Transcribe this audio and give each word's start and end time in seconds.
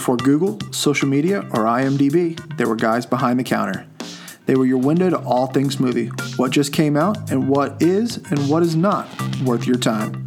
Before 0.00 0.16
Google, 0.16 0.58
social 0.72 1.08
media, 1.08 1.40
or 1.50 1.66
IMDb, 1.66 2.56
there 2.56 2.66
were 2.66 2.74
guys 2.74 3.04
behind 3.04 3.38
the 3.38 3.44
counter. 3.44 3.86
They 4.46 4.54
were 4.54 4.64
your 4.64 4.78
window 4.78 5.10
to 5.10 5.18
all 5.18 5.48
things 5.48 5.78
movie, 5.78 6.06
what 6.36 6.52
just 6.52 6.72
came 6.72 6.96
out, 6.96 7.30
and 7.30 7.50
what 7.50 7.82
is 7.82 8.16
and 8.16 8.48
what 8.48 8.62
is 8.62 8.74
not 8.74 9.06
worth 9.42 9.66
your 9.66 9.76
time. 9.76 10.24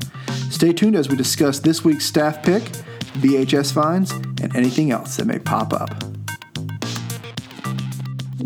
Stay 0.52 0.74
tuned 0.74 0.96
as 0.96 1.10
we 1.10 1.16
discuss 1.16 1.58
this 1.58 1.84
week's 1.84 2.06
staff 2.06 2.44
pick, 2.44 2.62
VHS 3.24 3.74
finds, 3.74 4.12
and 4.12 4.56
anything 4.56 4.92
else 4.92 5.18
that 5.18 5.26
may 5.26 5.40
pop 5.40 5.74
up. 5.74 5.90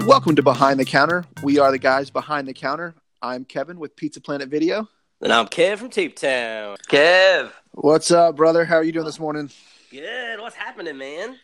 Welcome 0.06 0.38
to 0.38 0.42
Behind 0.42 0.80
the 0.80 0.86
Counter. 0.86 1.26
We 1.44 1.60
are 1.60 1.72
the 1.72 1.78
guys 1.78 2.10
behind 2.10 2.48
the 2.48 2.54
counter. 2.54 2.96
I'm 3.22 3.44
Kevin 3.44 3.80
with 3.80 3.98
Pizza 3.98 4.22
Planet 4.22 4.48
Video. 4.48 4.88
And 5.20 5.34
I'm 5.34 5.48
Kev 5.48 5.80
from 5.80 5.90
Tape 5.90 6.16
Town. 6.16 6.78
Kev. 6.88 7.52
What's 7.72 8.12
up, 8.12 8.38
brother? 8.38 8.64
How 8.64 8.78
are 8.78 8.84
you 8.84 8.94
doing 8.94 9.06
this 9.06 9.20
morning? 9.20 9.50
Good. 9.92 10.40
What's 10.40 10.56
happening, 10.56 10.98
man? 10.98 11.38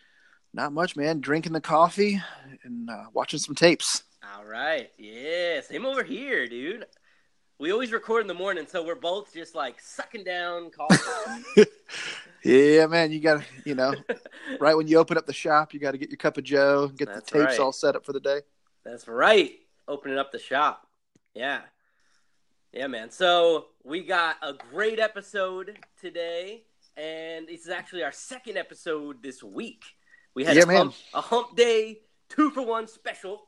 Not 0.52 0.72
much, 0.72 0.96
man. 0.96 1.20
Drinking 1.20 1.52
the 1.52 1.60
coffee 1.60 2.20
and 2.62 2.88
uh, 2.88 3.04
watching 3.12 3.38
some 3.38 3.54
tapes. 3.54 4.02
All 4.36 4.44
right. 4.44 4.90
Yeah. 4.98 5.60
Same 5.60 5.86
over 5.86 6.02
here, 6.02 6.46
dude. 6.46 6.86
We 7.58 7.72
always 7.72 7.92
record 7.92 8.22
in 8.22 8.26
the 8.26 8.34
morning, 8.34 8.66
so 8.68 8.84
we're 8.84 8.94
both 8.94 9.32
just 9.32 9.54
like 9.54 9.80
sucking 9.80 10.24
down 10.24 10.70
coffee. 10.70 11.64
Yeah, 12.44 12.86
man. 12.88 13.10
You 13.10 13.20
got 13.20 13.40
to, 13.40 13.44
you 13.64 13.74
know, 13.74 13.94
right 14.60 14.76
when 14.76 14.86
you 14.86 14.98
open 14.98 15.16
up 15.16 15.26
the 15.26 15.32
shop, 15.32 15.72
you 15.72 15.80
got 15.80 15.92
to 15.92 15.98
get 15.98 16.10
your 16.10 16.18
cup 16.18 16.36
of 16.36 16.44
Joe, 16.44 16.88
get 16.88 17.08
That's 17.08 17.30
the 17.30 17.38
tapes 17.38 17.52
right. 17.52 17.60
all 17.60 17.72
set 17.72 17.96
up 17.96 18.04
for 18.04 18.12
the 18.12 18.20
day. 18.20 18.42
That's 18.84 19.08
right. 19.08 19.52
Opening 19.88 20.18
up 20.18 20.30
the 20.30 20.38
shop. 20.38 20.86
Yeah. 21.34 21.62
Yeah, 22.70 22.88
man. 22.88 23.10
So 23.10 23.68
we 23.82 24.02
got 24.02 24.36
a 24.42 24.52
great 24.52 24.98
episode 24.98 25.78
today, 25.98 26.64
and 26.96 27.48
this 27.48 27.62
is 27.62 27.68
actually 27.68 28.02
our 28.02 28.12
second 28.12 28.56
episode 28.56 29.22
this 29.22 29.42
week. 29.42 29.84
We 30.34 30.44
had 30.44 30.56
Yeah, 30.56 30.62
a, 30.64 30.66
hump, 30.76 30.94
a 31.14 31.20
hump 31.20 31.56
day 31.56 32.00
two 32.28 32.50
for 32.50 32.64
one 32.66 32.86
special 32.88 33.42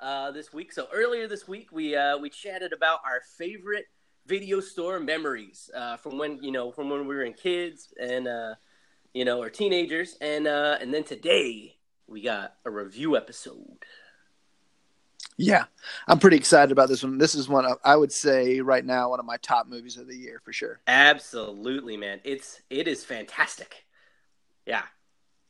uh, 0.00 0.30
this 0.32 0.52
week. 0.52 0.72
So 0.72 0.86
earlier 0.92 1.26
this 1.28 1.48
week, 1.48 1.70
we 1.72 1.96
uh, 1.96 2.18
we 2.18 2.30
chatted 2.30 2.72
about 2.72 3.00
our 3.04 3.20
favorite 3.38 3.86
video 4.26 4.60
store 4.60 4.98
memories 5.00 5.70
uh, 5.74 5.96
from 5.96 6.18
when 6.18 6.42
you 6.42 6.52
know 6.52 6.70
from 6.72 6.90
when 6.90 7.06
we 7.06 7.14
were 7.14 7.22
in 7.24 7.32
kids 7.32 7.92
and 8.00 8.26
uh, 8.28 8.54
you 9.14 9.24
know 9.24 9.40
or 9.42 9.50
teenagers, 9.50 10.16
and 10.20 10.46
uh, 10.46 10.78
and 10.80 10.92
then 10.92 11.04
today 11.04 11.76
we 12.06 12.22
got 12.22 12.54
a 12.64 12.70
review 12.70 13.16
episode. 13.16 13.84
Yeah, 15.38 15.64
I'm 16.08 16.18
pretty 16.18 16.36
excited 16.36 16.72
about 16.72 16.88
this 16.88 17.02
one. 17.02 17.18
This 17.18 17.34
is 17.34 17.48
one 17.48 17.66
of, 17.66 17.78
I 17.84 17.94
would 17.94 18.12
say 18.12 18.60
right 18.60 18.84
now 18.84 19.10
one 19.10 19.20
of 19.20 19.26
my 19.26 19.36
top 19.38 19.66
movies 19.66 19.98
of 19.98 20.08
the 20.08 20.16
year 20.16 20.40
for 20.42 20.52
sure. 20.52 20.80
Absolutely, 20.86 21.96
man. 21.96 22.20
It's 22.24 22.62
it 22.70 22.88
is 22.88 23.04
fantastic. 23.04 23.84
Yeah. 24.64 24.82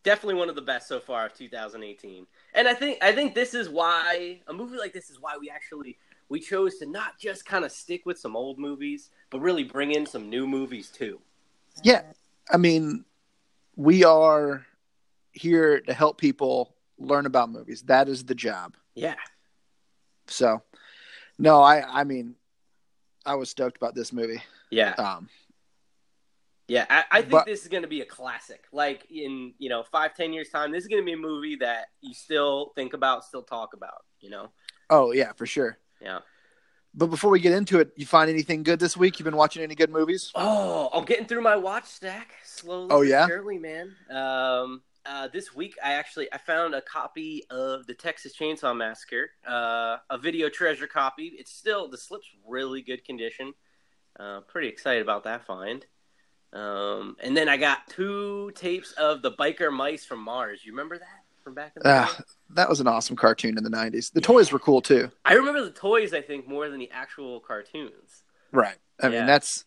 Definitely 0.03 0.35
one 0.37 0.49
of 0.49 0.55
the 0.55 0.63
best 0.63 0.89
so 0.89 1.01
far 1.01 1.27
of 1.27 1.35
2018. 1.35 2.27
And 2.55 2.69
I 2.69 2.75
think 2.75 2.99
I 3.03 3.13
think 3.13 3.35
this 3.35 3.55
is 3.55 3.69
why 3.69 4.41
a 4.49 4.53
movie 4.53 4.77
like 4.77 4.93
this 4.93 5.11
is 5.11 5.21
why 5.21 5.37
we 5.39 5.51
actually 5.51 5.99
we 6.29 6.41
chose 6.41 6.79
to 6.79 6.87
not 6.87 7.19
just 7.19 7.45
kind 7.45 7.65
of 7.65 7.71
stick 7.71 8.05
with 8.07 8.19
some 8.19 8.35
old 8.37 8.59
movies, 8.59 9.11
but 9.31 9.41
really 9.41 9.63
bring 9.65 9.93
in 9.93 10.07
some 10.07 10.29
new 10.29 10.47
movies 10.47 10.89
too. 10.89 11.21
Yeah, 11.83 12.03
I 12.51 12.57
mean, 12.57 13.05
we 13.77 14.05
are 14.05 14.67
here 15.33 15.81
to 15.81 15.93
help 15.93 16.19
people 16.19 16.75
learn 16.99 17.27
about 17.27 17.51
movies. 17.51 17.83
That 17.83 18.09
is 18.09 18.25
the 18.25 18.35
job. 18.35 18.77
Yeah. 18.95 19.15
So, 20.29 20.63
no, 21.39 21.61
I 21.63 22.01
I 22.01 22.05
mean, 22.05 22.35
I 23.25 23.35
was 23.35 23.51
stoked 23.51 23.77
about 23.77 23.95
this 23.95 24.13
movie. 24.13 24.43
Yeah. 24.71 24.93
Um, 24.95 25.29
Yeah, 26.69 26.85
I, 26.91 27.05
I 27.11 27.21
think 27.21 27.33
But- 27.33 27.47
this 27.47 27.63
is 27.63 27.69
going 27.69 27.83
to 27.85 27.89
be 27.89 28.01
a 28.01 28.07
classic. 28.07 28.65
Like 28.73 29.07
in 29.11 29.55
you 29.59 29.69
know 29.69 29.85
five, 29.93 30.15
ten 30.15 30.33
years 30.33 30.49
time, 30.51 30.73
this 30.73 30.83
is 30.83 30.89
going 30.89 31.01
to 31.03 31.07
be 31.07 31.13
a 31.13 31.17
movie 31.17 31.57
that 31.57 31.87
you 32.01 32.13
still 32.15 32.73
think 32.75 32.93
about, 32.93 33.25
still 33.25 33.43
talk 33.43 33.75
about. 33.75 34.05
You 34.21 34.31
know, 34.31 34.51
oh 34.91 35.13
yeah, 35.13 35.33
for 35.33 35.47
sure. 35.47 35.79
yeah. 36.01 36.21
But 36.99 37.09
before 37.09 37.31
we 37.31 37.41
get 37.41 37.53
into 37.53 37.79
it, 37.79 37.91
you 37.97 38.07
find 38.07 38.31
anything 38.31 38.63
good 38.63 38.79
this 38.81 38.97
week? 38.97 39.19
You've 39.19 39.25
been 39.25 39.37
watching 39.37 39.63
any 39.63 39.75
good 39.75 39.91
movies? 39.91 40.33
Oh, 40.35 40.89
I'm 40.95 41.05
getting 41.05 41.27
through 41.27 41.43
my 41.43 41.55
watch 41.55 41.85
stack 41.85 42.33
slowly. 42.43 42.89
Oh, 42.91 43.03
yeah? 43.03 43.27
surely, 43.27 43.59
man. 43.59 43.95
Um, 44.11 44.81
uh, 45.09 45.29
this 45.29 45.55
week 45.55 45.75
I 45.85 45.93
actually 45.95 46.33
I 46.33 46.39
found 46.39 46.75
a 46.75 46.81
copy 46.83 47.45
of 47.51 47.87
the 47.87 47.95
Texas 47.95 48.35
Chainsaw 48.37 48.77
Massacre, 48.77 49.31
uh, 49.47 49.99
a 50.11 50.19
video 50.19 50.49
treasure 50.49 50.87
copy. 50.87 51.33
It's 51.39 51.53
still 51.53 51.89
the 51.89 51.99
slip's 51.99 52.29
really 52.47 52.83
good 52.83 53.05
condition. 53.05 53.55
Uh, 54.19 54.41
pretty 54.41 54.69
excited 54.69 55.03
about 55.03 55.25
that 55.25 55.47
find. 55.47 55.85
Um, 56.53 57.17
and 57.23 57.37
then 57.37 57.49
I 57.49 57.57
got 57.57 57.87
two 57.89 58.51
tapes 58.55 58.93
of 58.93 59.21
the 59.23 59.33
biker 59.33 59.73
mice 59.73 60.05
from 60.05 60.21
Mars. 60.21 60.61
You 60.65 60.73
remember 60.73 60.97
that 60.99 61.25
from 61.45 61.55
back 61.55 61.73
in 61.77 61.83
the 61.83 61.89
day? 61.89 61.95
Ah, 62.09 62.19
that 62.51 62.69
was 62.69 62.81
an 62.81 62.87
awesome 62.87 63.17
cartoon 63.17 63.59
in 63.59 63.65
the 63.65 63.71
'90s. 63.71 64.13
The 64.13 64.21
toys 64.21 64.53
were 64.53 64.59
cool 64.59 64.81
too. 64.81 65.11
I 65.25 65.35
remember 65.35 65.63
the 65.63 65.71
toys. 65.71 66.15
I 66.15 66.23
think 66.23 66.49
more 66.49 66.69
than 66.69 66.79
the 66.79 66.91
actual 66.93 67.41
cartoons. 67.41 68.23
Right. 68.53 68.77
I 69.03 69.09
Yeah. 69.09 69.19
mean, 69.19 69.27
that's. 69.27 69.65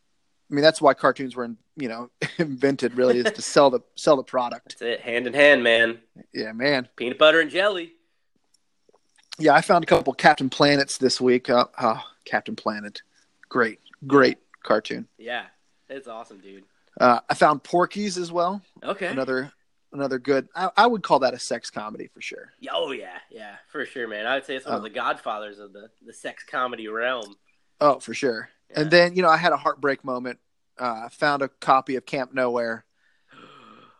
I 0.50 0.56
mean, 0.56 0.64
that's 0.64 0.82
why 0.82 0.94
cartoons 0.94 1.36
were, 1.36 1.50
you 1.76 1.88
know, 1.88 2.10
invented. 2.38 2.96
Really, 2.96 3.20
is 3.20 3.32
to 3.32 3.42
sell 3.42 3.70
the 3.70 3.82
sell 3.96 4.16
the 4.16 4.24
product. 4.24 4.80
That's 4.80 5.00
it, 5.00 5.02
hand 5.02 5.28
in 5.28 5.34
hand, 5.34 5.64
man. 5.64 6.00
Yeah, 6.34 6.52
man. 6.54 6.88
Peanut 6.96 7.18
butter 7.18 7.40
and 7.40 7.52
jelly. 7.52 7.94
Yeah, 9.38 9.54
I 9.54 9.62
found 9.62 9.84
a 9.84 9.88
couple 9.88 10.14
Captain 10.14 10.50
Planets 10.50 10.98
this 10.98 11.22
week. 11.22 11.50
Uh, 11.50 11.66
oh, 11.80 12.04
Captain 12.26 12.56
Planet, 12.56 13.02
great, 13.48 13.80
great 14.06 14.38
cartoon. 14.64 15.08
Yeah, 15.18 15.46
it's 15.88 16.08
awesome, 16.08 16.40
dude. 16.40 16.64
Uh, 17.00 17.20
I 17.30 17.34
found 17.34 17.64
Porky's 17.64 18.18
as 18.18 18.32
well. 18.32 18.62
Okay. 18.84 19.08
Another 19.08 19.54
another 19.94 20.20
good. 20.20 20.48
I, 20.56 20.70
I 20.76 20.88
would 20.88 21.04
call 21.04 21.20
that 21.20 21.34
a 21.34 21.40
sex 21.40 21.70
comedy 21.70 22.10
for 22.14 22.22
sure. 22.22 22.54
Oh 22.72 22.92
yeah, 22.92 23.18
yeah, 23.30 23.56
for 23.70 23.86
sure, 23.86 24.08
man. 24.08 24.26
I 24.26 24.36
would 24.36 24.46
say 24.46 24.56
it's 24.56 24.66
one 24.66 24.76
of 24.76 24.84
the 24.84 24.90
godfathers 24.90 25.60
of 25.60 25.74
the, 25.74 25.90
the 26.06 26.14
sex 26.14 26.44
comedy 26.44 26.88
realm. 26.88 27.36
Oh, 27.82 28.00
for 28.00 28.14
sure. 28.14 28.50
Yeah. 28.72 28.82
And 28.82 28.92
then 28.92 29.16
you 29.16 29.22
know, 29.22 29.30
I 29.30 29.38
had 29.38 29.54
a 29.54 29.58
heartbreak 29.58 30.04
moment. 30.04 30.40
Uh, 30.80 31.04
I 31.06 31.10
found 31.10 31.42
a 31.42 31.48
copy 31.50 31.96
of 31.96 32.06
Camp 32.06 32.34
Nowhere. 32.34 32.86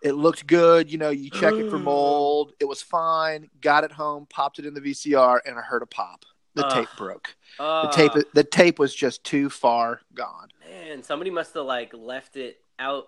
It 0.02 0.14
looked 0.14 0.48
good. 0.48 0.90
You 0.90 0.98
know, 0.98 1.10
you 1.10 1.30
check 1.30 1.54
it 1.56 1.70
for 1.70 1.78
mold. 1.78 2.54
It 2.60 2.66
was 2.66 2.82
fine. 2.82 3.50
Got 3.60 3.84
it 3.84 3.92
home, 3.92 4.28
popped 4.30 4.58
it 4.60 4.66
in 4.66 4.74
the 4.74 4.80
VCR, 4.80 5.40
and 5.46 5.58
I 5.58 5.62
heard 5.62 5.82
a 5.82 5.86
pop. 5.86 6.24
The 6.56 6.66
Ugh. 6.66 6.72
tape 6.74 6.88
broke. 6.98 7.36
The 7.58 7.64
Uh, 7.64 7.92
tape. 7.92 8.12
The 8.34 8.44
tape 8.46 8.80
was 8.80 8.96
just 8.96 9.24
too 9.26 9.50
far 9.50 10.00
gone. 10.14 10.50
man, 10.70 11.04
somebody 11.04 11.32
must 11.32 11.54
have 11.54 11.66
like 11.66 11.94
left 11.94 12.38
it 12.38 12.62
out 12.80 13.08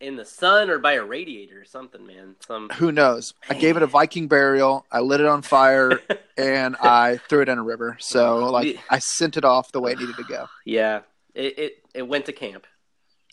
in 0.00 0.14
the 0.16 0.24
sun 0.24 0.70
or 0.70 0.78
by 0.78 0.92
a 0.92 1.04
radiator 1.04 1.60
or 1.60 1.64
something, 1.64 2.06
man. 2.06 2.36
Some 2.46 2.68
Who 2.70 2.92
knows? 2.92 3.34
I 3.50 3.54
gave 3.54 3.76
it 3.76 3.82
a 3.82 3.86
Viking 3.86 4.28
burial. 4.28 4.86
I 4.92 5.00
lit 5.00 5.20
it 5.20 5.26
on 5.26 5.42
fire, 5.42 6.00
and 6.36 6.76
I 6.76 7.18
threw 7.28 7.42
it 7.42 7.48
in 7.48 7.58
a 7.58 7.62
river. 7.62 7.96
So, 8.00 8.50
like, 8.50 8.78
I 8.90 8.98
sent 8.98 9.36
it 9.36 9.44
off 9.44 9.72
the 9.72 9.80
way 9.80 9.92
it 9.92 9.98
needed 9.98 10.16
to 10.16 10.24
go. 10.24 10.46
yeah, 10.64 11.00
it, 11.34 11.58
it 11.58 11.72
it 11.94 12.08
went 12.08 12.26
to 12.26 12.32
camp, 12.32 12.66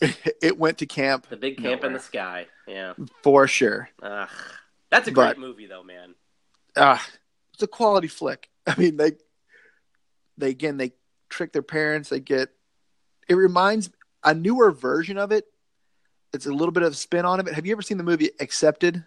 It 0.42 0.58
went 0.58 0.78
to 0.78 0.86
camp 0.86 1.28
the 1.28 1.36
big 1.36 1.58
camp 1.62 1.84
in 1.84 1.92
the 1.92 1.98
sky. 2.00 2.46
Yeah, 2.66 2.94
for 3.22 3.46
sure. 3.46 3.88
Ugh. 4.02 4.28
that's 4.90 5.08
a 5.08 5.12
But- 5.12 5.36
great 5.36 5.46
movie 5.46 5.66
though, 5.66 5.82
man. 5.82 6.14
Ah, 6.76 7.04
it's 7.54 7.62
a 7.62 7.66
quality 7.66 8.08
flick. 8.08 8.48
I 8.66 8.74
mean, 8.78 8.96
they, 8.96 9.12
they 10.38 10.50
again, 10.50 10.76
they 10.76 10.92
trick 11.28 11.52
their 11.52 11.62
parents. 11.62 12.08
They 12.10 12.20
get. 12.20 12.50
It 13.28 13.34
reminds 13.34 13.90
a 14.24 14.34
newer 14.34 14.70
version 14.70 15.18
of 15.18 15.32
it. 15.32 15.44
It's 16.32 16.46
a 16.46 16.52
little 16.52 16.70
bit 16.72 16.82
of 16.84 16.92
a 16.92 16.96
spin 16.96 17.24
on 17.24 17.40
it. 17.40 17.52
Have 17.52 17.66
you 17.66 17.72
ever 17.72 17.82
seen 17.82 17.96
the 17.98 18.04
movie 18.04 18.30
Accepted? 18.40 19.04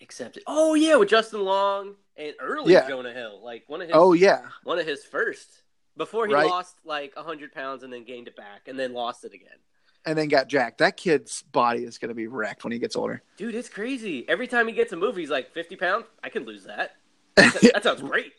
Accepted. 0.00 0.42
oh 0.46 0.74
yeah, 0.74 0.96
with 0.96 1.08
Justin 1.10 1.44
Long 1.44 1.94
and 2.16 2.34
early 2.40 2.72
Yeah. 2.72 2.88
Jonah 2.88 3.12
Hill, 3.12 3.40
like 3.44 3.64
one 3.68 3.80
of 3.82 3.88
his 3.88 3.96
Oh 3.96 4.12
yeah, 4.12 4.42
one 4.64 4.78
of 4.78 4.86
his 4.86 5.04
first 5.04 5.48
before 5.96 6.26
he 6.26 6.34
Right. 6.34 6.48
lost 6.48 6.76
like 6.84 7.14
hundred 7.16 7.52
pounds 7.52 7.82
and 7.82 7.92
then 7.92 8.04
gained 8.04 8.28
it 8.28 8.36
back 8.36 8.68
and 8.68 8.78
then 8.78 8.92
lost 8.92 9.24
it 9.24 9.32
again. 9.34 9.58
and 10.04 10.18
then 10.18 10.26
got 10.28 10.48
jacked. 10.48 10.78
That 10.78 10.96
kid's 10.96 11.42
body 11.42 11.84
is 11.84 11.98
going 11.98 12.08
to 12.08 12.14
be 12.14 12.26
wrecked 12.26 12.64
when 12.64 12.72
he 12.72 12.78
gets 12.80 12.96
older. 12.96 13.22
Dude, 13.36 13.54
it's 13.54 13.68
crazy. 13.68 14.28
Every 14.28 14.48
time 14.48 14.66
he 14.66 14.72
gets 14.74 14.92
a 14.92 14.96
movie, 14.96 15.20
he's 15.22 15.30
like 15.30 15.52
fifty 15.52 15.76
pounds. 15.76 16.06
I 16.24 16.28
can 16.28 16.44
lose 16.44 16.64
that. 16.64 16.96
That, 17.36 17.70
that 17.74 17.82
sounds 17.84 18.02
great. 18.02 18.32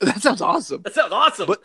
that 0.00 0.20
sounds 0.22 0.40
awesome. 0.42 0.82
That 0.82 0.94
sounds 0.94 1.12
awesome. 1.12 1.46
But- 1.46 1.62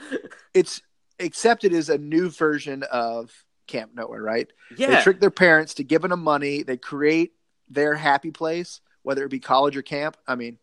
It's 0.54 0.82
Accepted 1.20 1.74
is 1.74 1.90
a 1.90 1.98
new 2.00 2.30
version 2.32 2.84
of 2.92 3.32
Camp 3.68 3.92
Nowhere, 3.94 4.22
right? 4.24 4.48
yeah, 4.76 4.96
They 4.98 5.02
trick 5.04 5.20
their 5.20 5.30
parents 5.30 5.76
to 5.76 5.84
giving 5.84 6.10
them 6.10 6.24
money. 6.24 6.64
They 6.64 6.76
create 6.78 7.34
their 7.70 7.94
happy 7.96 8.32
place, 8.32 8.82
whether 9.04 9.24
it 9.24 9.30
be 9.30 9.40
college 9.40 9.78
or 9.78 9.84
camp. 9.84 10.18
I 10.28 10.36
mean, 10.36 10.58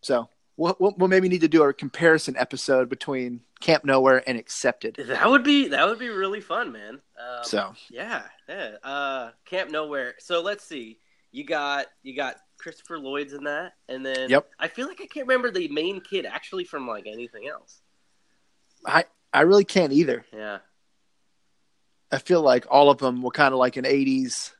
so 0.00 0.28
we'll, 0.56 0.76
we'll, 0.78 0.94
we'll 0.98 1.08
maybe 1.08 1.28
need 1.28 1.40
to 1.42 1.48
do 1.48 1.62
a 1.62 1.72
comparison 1.72 2.36
episode 2.36 2.88
between 2.88 3.40
Camp 3.60 3.84
Nowhere 3.84 4.22
and 4.28 4.38
Accepted. 4.38 4.96
that 4.96 5.28
would 5.30 5.44
be 5.44 5.68
that 5.68 5.86
would 5.86 5.98
be 5.98 6.08
really 6.08 6.40
fun, 6.40 6.72
man. 6.72 7.00
Um, 7.18 7.44
So 7.44 7.72
yeah, 7.90 8.22
yeah. 8.48 8.76
Uh, 8.82 9.30
Camp 9.44 9.70
Nowhere. 9.70 10.14
So 10.18 10.40
let's 10.42 10.64
see. 10.64 10.98
You 11.32 11.44
got 11.44 11.86
you 12.02 12.16
got 12.16 12.36
Christopher 12.58 12.98
Lloyd's 12.98 13.32
in 13.32 13.44
that, 13.44 13.72
and 13.88 14.04
then 14.04 14.28
Yep. 14.30 14.48
I 14.58 14.68
feel 14.68 14.86
like 14.88 15.00
I 15.00 15.06
can't 15.06 15.26
remember 15.26 15.50
the 15.50 15.68
main 15.68 16.00
kid 16.00 16.26
actually 16.26 16.64
from 16.64 16.86
like 16.88 17.06
anything 17.06 17.46
else. 17.48 17.80
I 18.86 19.04
I 19.32 19.42
really 19.42 19.64
can't 19.64 19.92
either. 19.92 20.24
Yeah. 20.32 20.58
I 22.12 22.18
feel 22.18 22.42
like 22.42 22.66
all 22.68 22.90
of 22.90 22.98
them 22.98 23.22
were 23.22 23.30
kind 23.30 23.52
of 23.54 23.60
like 23.60 23.76
an 23.76 23.84
'80s 23.84 24.50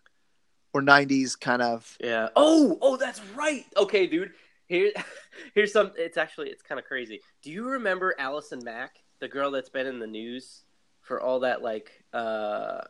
or 0.72 0.80
'90s 0.82 1.38
kind 1.40 1.60
of. 1.62 1.96
Yeah. 2.00 2.28
Oh, 2.36 2.78
oh, 2.80 2.96
that's 2.96 3.20
right. 3.34 3.64
Okay, 3.76 4.06
dude. 4.06 4.32
Here, 4.70 4.92
here's 5.54 5.72
some. 5.72 5.90
It's 5.96 6.16
actually 6.16 6.48
it's 6.48 6.62
kind 6.62 6.78
of 6.78 6.84
crazy. 6.86 7.20
Do 7.42 7.50
you 7.50 7.68
remember 7.68 8.14
Allison 8.18 8.62
Mack, 8.64 9.00
the 9.18 9.26
girl 9.26 9.50
that's 9.50 9.68
been 9.68 9.86
in 9.86 9.98
the 9.98 10.06
news 10.06 10.62
for 11.00 11.20
all 11.20 11.40
that 11.40 11.60
like 11.60 12.04
uh 12.12 12.82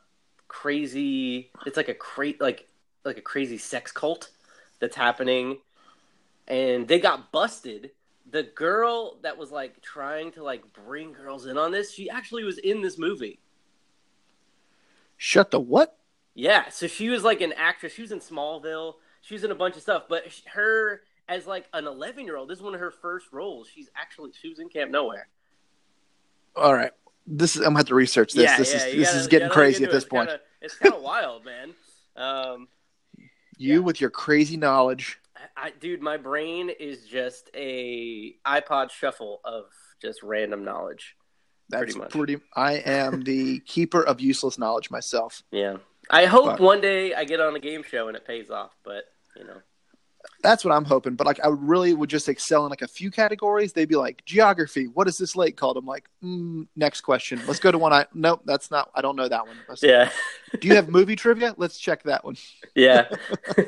crazy? 0.46 1.50
It's 1.64 1.78
like 1.78 1.88
a 1.88 1.94
cra- 1.94 2.34
like 2.38 2.68
like 3.02 3.16
a 3.16 3.22
crazy 3.22 3.56
sex 3.56 3.92
cult 3.92 4.28
that's 4.78 4.94
happening, 4.94 5.56
and 6.46 6.86
they 6.86 7.00
got 7.00 7.32
busted. 7.32 7.92
The 8.30 8.42
girl 8.42 9.18
that 9.22 9.38
was 9.38 9.50
like 9.50 9.80
trying 9.80 10.32
to 10.32 10.44
like 10.44 10.62
bring 10.74 11.14
girls 11.14 11.46
in 11.46 11.56
on 11.56 11.72
this, 11.72 11.90
she 11.94 12.10
actually 12.10 12.44
was 12.44 12.58
in 12.58 12.82
this 12.82 12.98
movie. 12.98 13.40
Shut 15.16 15.50
the 15.50 15.60
what? 15.60 15.96
Yeah, 16.34 16.68
so 16.68 16.86
she 16.86 17.08
was 17.08 17.24
like 17.24 17.40
an 17.40 17.54
actress. 17.56 17.94
She 17.94 18.02
was 18.02 18.12
in 18.12 18.20
Smallville. 18.20 18.96
She 19.22 19.34
was 19.34 19.44
in 19.44 19.50
a 19.50 19.54
bunch 19.54 19.76
of 19.76 19.82
stuff, 19.82 20.04
but 20.08 20.24
her 20.52 21.02
as 21.30 21.46
like 21.46 21.66
an 21.72 21.86
11 21.86 22.24
year 22.26 22.36
old, 22.36 22.50
this 22.50 22.58
is 22.58 22.62
one 22.62 22.74
of 22.74 22.80
her 22.80 22.90
first 22.90 23.26
roles. 23.32 23.68
She's 23.72 23.88
actually 23.96 24.32
she 24.38 24.48
was 24.50 24.58
in 24.58 24.68
Camp 24.68 24.90
Nowhere. 24.90 25.28
All 26.56 26.74
right, 26.74 26.90
this 27.26 27.54
is 27.54 27.62
I'm 27.62 27.68
gonna 27.68 27.78
have 27.78 27.86
to 27.86 27.94
research 27.94 28.32
this. 28.34 28.44
Yeah, 28.44 28.58
this 28.58 28.70
yeah, 28.72 28.76
is 28.76 28.96
this 28.96 29.08
gotta- 29.08 29.18
is 29.20 29.26
getting 29.28 29.48
crazy 29.48 29.84
at 29.84 29.92
this 29.92 30.04
point. 30.04 30.28
It's 30.28 30.32
kinda, 30.32 30.44
it's 30.60 30.74
kind 30.76 30.94
of 30.94 31.02
wild, 31.02 31.44
man. 31.44 31.74
Um, 32.16 32.68
you 33.56 33.74
yeah. 33.74 33.78
with 33.78 34.00
your 34.00 34.10
crazy 34.10 34.56
knowledge. 34.56 35.20
I, 35.36 35.68
I, 35.68 35.70
dude, 35.70 36.02
my 36.02 36.16
brain 36.16 36.68
is 36.68 37.06
just 37.06 37.48
a 37.54 38.34
iPod 38.44 38.90
shuffle 38.90 39.40
of 39.44 39.66
just 40.02 40.22
random 40.22 40.64
knowledge. 40.64 41.16
That's 41.68 41.94
Pretty 41.94 42.08
pretty. 42.10 42.36
I 42.56 42.72
am 42.78 43.22
the 43.22 43.60
keeper 43.66 44.02
of 44.02 44.20
useless 44.20 44.58
knowledge 44.58 44.90
myself. 44.90 45.44
Yeah, 45.52 45.76
I 46.10 46.26
hope 46.26 46.46
But- 46.46 46.60
one 46.60 46.80
day 46.80 47.14
I 47.14 47.24
get 47.24 47.40
on 47.40 47.54
a 47.54 47.60
game 47.60 47.84
show 47.84 48.08
and 48.08 48.16
it 48.16 48.26
pays 48.26 48.50
off. 48.50 48.72
But 48.82 49.04
you 49.36 49.44
know, 49.44 49.58
That's 50.42 50.64
what 50.64 50.72
I'm 50.74 50.84
hoping. 50.84 51.14
But 51.16 51.26
like, 51.26 51.38
I 51.44 51.48
really 51.48 51.92
would 51.92 52.08
just 52.08 52.28
excel 52.28 52.64
in 52.64 52.70
like 52.70 52.82
a 52.82 52.88
few 52.88 53.10
categories. 53.10 53.72
They'd 53.74 53.88
be 53.88 53.96
like 53.96 54.24
geography. 54.24 54.86
What 54.86 55.06
is 55.06 55.18
this 55.18 55.36
lake 55.36 55.56
called? 55.56 55.76
I'm 55.76 55.84
like, 55.86 56.08
mm, 56.24 56.66
next 56.76 57.02
question. 57.02 57.40
Let's 57.46 57.60
go 57.60 57.70
to 57.70 57.76
one. 57.78 57.92
I 57.92 58.06
nope, 58.14 58.42
that's 58.46 58.70
not. 58.70 58.90
I 58.94 59.02
don't 59.02 59.16
know 59.16 59.28
that 59.28 59.46
one. 59.46 59.56
Let's- 59.68 59.82
yeah, 59.82 60.10
Do 60.58 60.66
you 60.68 60.74
have 60.76 60.88
movie 60.88 61.16
trivia? 61.16 61.54
Let's 61.58 61.78
check 61.78 62.02
that 62.04 62.24
one. 62.24 62.36
yeah. 62.74 63.08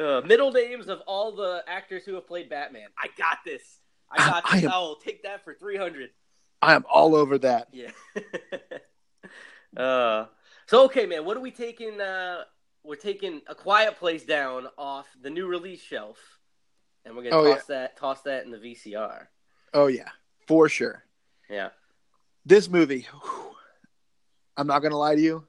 uh, 0.00 0.20
middle 0.26 0.52
names 0.52 0.88
of 0.88 1.00
all 1.06 1.32
the 1.34 1.62
actors 1.66 2.04
who 2.04 2.14
have 2.14 2.26
played 2.26 2.48
Batman. 2.48 2.88
I 2.98 3.08
got 3.18 3.38
this. 3.44 3.62
I 4.10 4.18
got 4.18 4.42
I 4.46 4.56
this. 4.56 4.64
am- 4.64 4.70
I'll 4.72 4.96
take 4.96 5.22
that 5.24 5.44
for 5.44 5.54
three 5.54 5.76
hundred. 5.76 6.10
I 6.62 6.74
am 6.74 6.84
all 6.90 7.14
over 7.14 7.38
that. 7.38 7.68
Yeah. 7.72 7.90
uh, 9.76 10.26
so 10.66 10.84
okay, 10.84 11.06
man. 11.06 11.24
What 11.24 11.36
are 11.36 11.40
we 11.40 11.50
taking? 11.50 12.00
Uh, 12.00 12.44
we're 12.84 12.94
taking 12.96 13.40
a 13.48 13.54
Quiet 13.54 13.96
Place 13.96 14.24
down 14.24 14.68
off 14.78 15.06
the 15.22 15.30
new 15.30 15.46
release 15.46 15.82
shelf, 15.82 16.18
and 17.04 17.16
we're 17.16 17.24
gonna 17.24 17.36
Oh, 17.36 17.54
toss 17.54 17.64
that 17.64 17.96
toss 17.96 18.22
that 18.22 18.44
in 18.44 18.50
the 18.50 18.58
VCR. 18.58 19.26
Oh 19.72 19.86
yeah, 19.88 20.10
for 20.46 20.68
sure. 20.68 21.02
Yeah. 21.48 21.70
This 22.46 22.68
movie. 22.68 23.06
whew, 23.10 23.50
I'm 24.56 24.66
not 24.66 24.80
gonna 24.80 24.98
lie 24.98 25.14
to 25.16 25.20
you. 25.20 25.46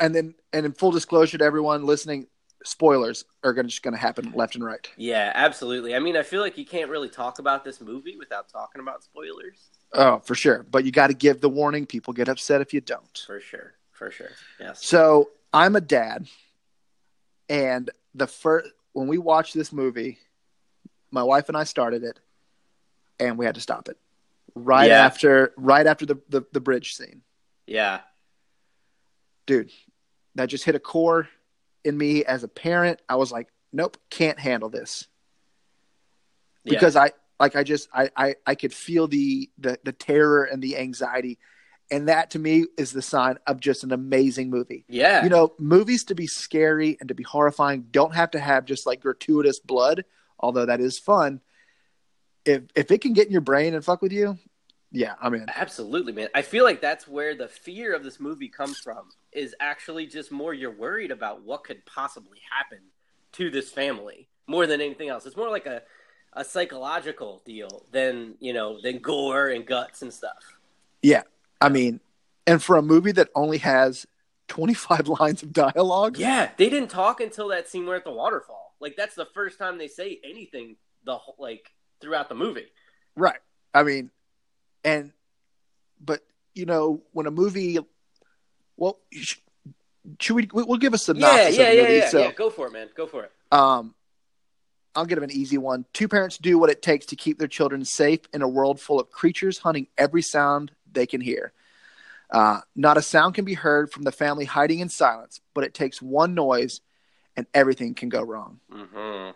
And 0.00 0.12
then, 0.14 0.34
and 0.52 0.66
in 0.66 0.72
full 0.72 0.90
disclosure 0.90 1.38
to 1.38 1.44
everyone 1.44 1.86
listening, 1.86 2.26
spoilers 2.64 3.24
are 3.44 3.52
gonna 3.52 3.68
just 3.68 3.82
gonna 3.82 3.96
happen 3.96 4.32
left 4.34 4.56
and 4.56 4.64
right. 4.64 4.90
Yeah, 4.96 5.30
absolutely. 5.34 5.94
I 5.94 6.00
mean, 6.00 6.16
I 6.16 6.24
feel 6.24 6.40
like 6.40 6.58
you 6.58 6.66
can't 6.66 6.90
really 6.90 7.08
talk 7.08 7.38
about 7.38 7.64
this 7.64 7.80
movie 7.80 8.16
without 8.16 8.48
talking 8.48 8.80
about 8.80 9.04
spoilers. 9.04 9.70
Oh, 9.92 10.18
for 10.18 10.34
sure. 10.34 10.66
But 10.68 10.84
you 10.84 10.90
got 10.90 11.06
to 11.06 11.14
give 11.14 11.40
the 11.40 11.48
warning. 11.48 11.86
People 11.86 12.12
get 12.12 12.28
upset 12.28 12.60
if 12.60 12.74
you 12.74 12.80
don't. 12.80 13.22
For 13.24 13.38
sure. 13.38 13.74
For 13.92 14.10
sure. 14.10 14.30
Yes. 14.58 14.84
So 14.84 15.30
I'm 15.54 15.76
a 15.76 15.80
dad, 15.80 16.26
and 17.48 17.88
the 18.14 18.26
first 18.26 18.68
when 18.92 19.06
we 19.08 19.18
watched 19.18 19.54
this 19.54 19.72
movie, 19.72 20.18
my 21.10 21.22
wife 21.22 21.48
and 21.48 21.56
I 21.56 21.64
started 21.64 22.02
it, 22.02 22.18
and 23.20 23.38
we 23.38 23.46
had 23.46 23.54
to 23.54 23.60
stop 23.60 23.88
it 23.88 23.96
right 24.54 24.88
Yeah. 24.88 25.04
after 25.04 25.52
right 25.56 25.86
after 25.86 26.06
the, 26.06 26.18
the 26.28 26.42
the 26.52 26.60
bridge 26.60 26.94
scene. 26.96 27.22
Yeah. 27.66 28.00
Dude, 29.46 29.70
that 30.34 30.46
just 30.46 30.64
hit 30.64 30.74
a 30.74 30.80
core 30.80 31.28
in 31.84 31.96
me 31.96 32.24
as 32.24 32.42
a 32.44 32.48
parent. 32.48 33.00
I 33.08 33.16
was 33.16 33.30
like, 33.30 33.48
nope, 33.72 33.96
can't 34.10 34.38
handle 34.38 34.70
this 34.70 35.06
Yeah. 36.64 36.70
because 36.74 36.96
I 36.96 37.12
like 37.38 37.54
I 37.56 37.62
just 37.62 37.88
I 37.92 38.10
I, 38.16 38.34
I 38.46 38.54
could 38.54 38.72
feel 38.72 39.06
the, 39.06 39.50
the 39.58 39.78
the 39.84 39.92
terror 39.92 40.44
and 40.44 40.62
the 40.62 40.76
anxiety, 40.78 41.38
and 41.90 42.08
that 42.08 42.30
to 42.30 42.38
me 42.38 42.66
is 42.78 42.92
the 42.92 43.02
sign 43.02 43.38
of 43.46 43.60
just 43.60 43.84
an 43.84 43.92
amazing 43.92 44.50
movie. 44.50 44.84
yeah. 44.88 45.22
you 45.22 45.30
know, 45.30 45.52
movies 45.58 46.04
to 46.04 46.14
be 46.14 46.26
scary 46.26 46.96
and 47.00 47.08
to 47.08 47.14
be 47.14 47.22
horrifying 47.22 47.86
don't 47.90 48.14
have 48.14 48.30
to 48.32 48.40
have 48.40 48.64
just 48.64 48.86
like 48.86 49.00
gratuitous 49.00 49.60
blood, 49.60 50.04
although 50.38 50.66
that 50.66 50.80
is 50.80 50.98
fun. 50.98 51.40
If 52.44 52.62
if 52.74 52.90
it 52.90 53.00
can 53.00 53.14
get 53.14 53.26
in 53.26 53.32
your 53.32 53.40
brain 53.40 53.74
and 53.74 53.84
fuck 53.84 54.02
with 54.02 54.12
you, 54.12 54.38
yeah, 54.92 55.14
I'm 55.20 55.34
in. 55.34 55.46
Absolutely, 55.48 56.12
man. 56.12 56.28
I 56.34 56.42
feel 56.42 56.62
like 56.64 56.80
that's 56.80 57.08
where 57.08 57.34
the 57.34 57.48
fear 57.48 57.94
of 57.94 58.04
this 58.04 58.20
movie 58.20 58.48
comes 58.48 58.78
from. 58.78 59.08
Is 59.32 59.54
actually 59.58 60.06
just 60.06 60.30
more 60.30 60.54
you're 60.54 60.70
worried 60.70 61.10
about 61.10 61.42
what 61.42 61.64
could 61.64 61.84
possibly 61.86 62.38
happen 62.50 62.78
to 63.32 63.50
this 63.50 63.70
family 63.70 64.28
more 64.46 64.66
than 64.66 64.80
anything 64.80 65.08
else. 65.08 65.26
It's 65.26 65.36
more 65.36 65.50
like 65.50 65.66
a 65.66 65.82
a 66.34 66.44
psychological 66.44 67.42
deal 67.44 67.86
than 67.92 68.34
you 68.40 68.52
know 68.52 68.80
than 68.80 68.98
gore 68.98 69.48
and 69.48 69.66
guts 69.66 70.02
and 70.02 70.12
stuff. 70.12 70.58
Yeah, 71.02 71.22
I 71.64 71.70
mean, 71.70 72.00
and 72.46 72.62
for 72.62 72.76
a 72.76 72.82
movie 72.82 73.12
that 73.12 73.30
only 73.34 73.58
has 73.58 74.06
25 74.48 75.08
lines 75.20 75.42
of 75.42 75.52
dialogue, 75.52 76.18
Yeah, 76.18 76.50
they 76.58 76.68
didn't 76.68 76.90
talk 76.90 77.20
until 77.20 77.48
that 77.48 77.68
scene 77.68 77.86
where 77.86 77.96
at 77.96 78.04
the 78.04 78.12
waterfall. 78.12 78.74
Like 78.80 78.96
that's 78.96 79.14
the 79.14 79.26
first 79.32 79.58
time 79.58 79.78
they 79.78 79.88
say 79.88 80.20
anything 80.22 80.76
the 81.04 81.16
whole, 81.16 81.36
like 81.38 81.70
throughout 82.00 82.28
the 82.28 82.34
movie. 82.34 82.66
right? 83.16 83.38
I 83.72 83.82
mean, 83.82 84.10
and 84.84 85.12
but 86.04 86.20
you 86.54 86.66
know, 86.66 87.02
when 87.12 87.26
a 87.26 87.30
movie, 87.30 87.78
well, 88.76 88.98
should 90.20 90.36
we? 90.36 90.48
We'll 90.52 90.76
give 90.76 90.92
us 90.92 91.02
a 91.02 91.14
synopsis 91.14 91.56
Yeah, 91.56 91.70
yeah, 91.70 91.82
yeah, 91.82 91.88
yeah, 91.88 92.08
so, 92.08 92.22
yeah. 92.24 92.32
Go 92.32 92.50
for 92.50 92.66
it, 92.66 92.72
man. 92.72 92.88
Go 92.94 93.06
for 93.06 93.24
it. 93.24 93.32
Um, 93.50 93.94
I'll 94.94 95.06
give 95.06 95.16
him 95.16 95.24
an 95.24 95.32
easy 95.32 95.56
one. 95.56 95.86
Two 95.92 96.08
parents 96.08 96.36
do 96.36 96.58
what 96.58 96.68
it 96.68 96.82
takes 96.82 97.06
to 97.06 97.16
keep 97.16 97.38
their 97.38 97.48
children 97.48 97.84
safe 97.84 98.20
in 98.34 98.42
a 98.42 98.48
world 98.48 98.80
full 98.80 99.00
of 99.00 99.10
creatures 99.10 99.58
hunting 99.58 99.86
every 99.96 100.22
sound 100.22 100.72
they 100.94 101.06
can 101.06 101.20
hear. 101.20 101.52
Uh, 102.30 102.60
not 102.74 102.96
a 102.96 103.02
sound 103.02 103.34
can 103.34 103.44
be 103.44 103.54
heard 103.54 103.92
from 103.92 104.02
the 104.02 104.12
family 104.12 104.44
hiding 104.44 104.80
in 104.80 104.88
silence, 104.88 105.40
but 105.54 105.64
it 105.64 105.74
takes 105.74 106.00
one 106.00 106.34
noise 106.34 106.80
and 107.36 107.46
everything 107.52 107.94
can 107.94 108.08
go 108.08 108.22
wrong. 108.22 108.60
hmm 108.70 109.30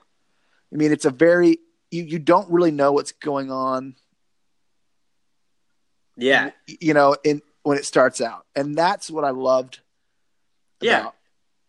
I 0.73 0.77
mean, 0.77 0.93
it's 0.93 1.05
a 1.05 1.11
very, 1.11 1.59
you, 1.91 2.03
you 2.05 2.19
don't 2.19 2.51
really 2.51 2.71
know 2.71 2.93
what's 2.93 3.13
going 3.13 3.51
on, 3.51 3.95
Yeah, 6.17 6.51
you 6.67 6.93
know, 6.95 7.17
in 7.25 7.41
when 7.63 7.79
it 7.79 7.87
starts 7.87 8.21
out. 8.21 8.45
And 8.55 8.77
that's 8.77 9.11
what 9.11 9.25
I 9.25 9.31
loved 9.31 9.81
Yeah. 10.81 11.11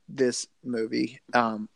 this 0.07 0.47
movie. 0.63 1.19
Um, 1.33 1.69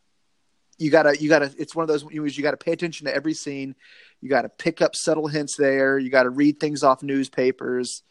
you 0.78 0.90
gotta, 0.92 1.16
you 1.22 1.30
gotta, 1.30 1.54
it's 1.58 1.76
one 1.76 1.84
of 1.84 1.88
those 1.88 2.04
movies 2.04 2.38
you 2.38 2.44
gotta 2.44 2.58
pay 2.58 2.72
attention 2.72 3.06
to 3.06 3.16
every 3.16 3.34
scene. 3.34 3.76
You 4.24 4.30
gotta 4.30 4.48
pick 4.48 4.82
up 4.82 4.96
subtle 4.96 5.28
hints 5.28 5.58
there. 5.58 6.00
You 6.00 6.10
gotta 6.10 6.30
read 6.30 6.58
things 6.58 6.82
off 6.82 7.04
newspapers, 7.04 8.04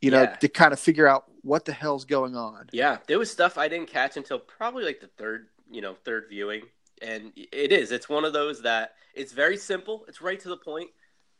you 0.00 0.12
know, 0.12 0.22
Yeah. 0.22 0.36
to 0.36 0.48
kind 0.48 0.72
of 0.72 0.78
figure 0.78 1.08
out 1.08 1.24
what 1.42 1.64
the 1.64 1.72
hell's 1.72 2.04
going 2.04 2.36
on. 2.36 2.68
Yeah, 2.72 2.98
there 3.08 3.18
was 3.18 3.28
stuff 3.28 3.58
I 3.58 3.66
didn't 3.66 3.88
catch 3.88 4.16
until 4.16 4.38
probably 4.38 4.84
like 4.84 5.00
the 5.00 5.08
third, 5.18 5.48
you 5.68 5.80
know, 5.80 5.96
third 6.04 6.26
viewing. 6.28 6.62
And 7.02 7.32
it 7.34 7.72
is. 7.72 7.90
It's 7.90 8.08
one 8.08 8.24
of 8.24 8.32
those 8.32 8.62
that 8.62 8.94
it's 9.12 9.32
very 9.32 9.56
simple. 9.56 10.04
It's 10.06 10.22
right 10.22 10.38
to 10.38 10.48
the 10.48 10.56
point. 10.56 10.90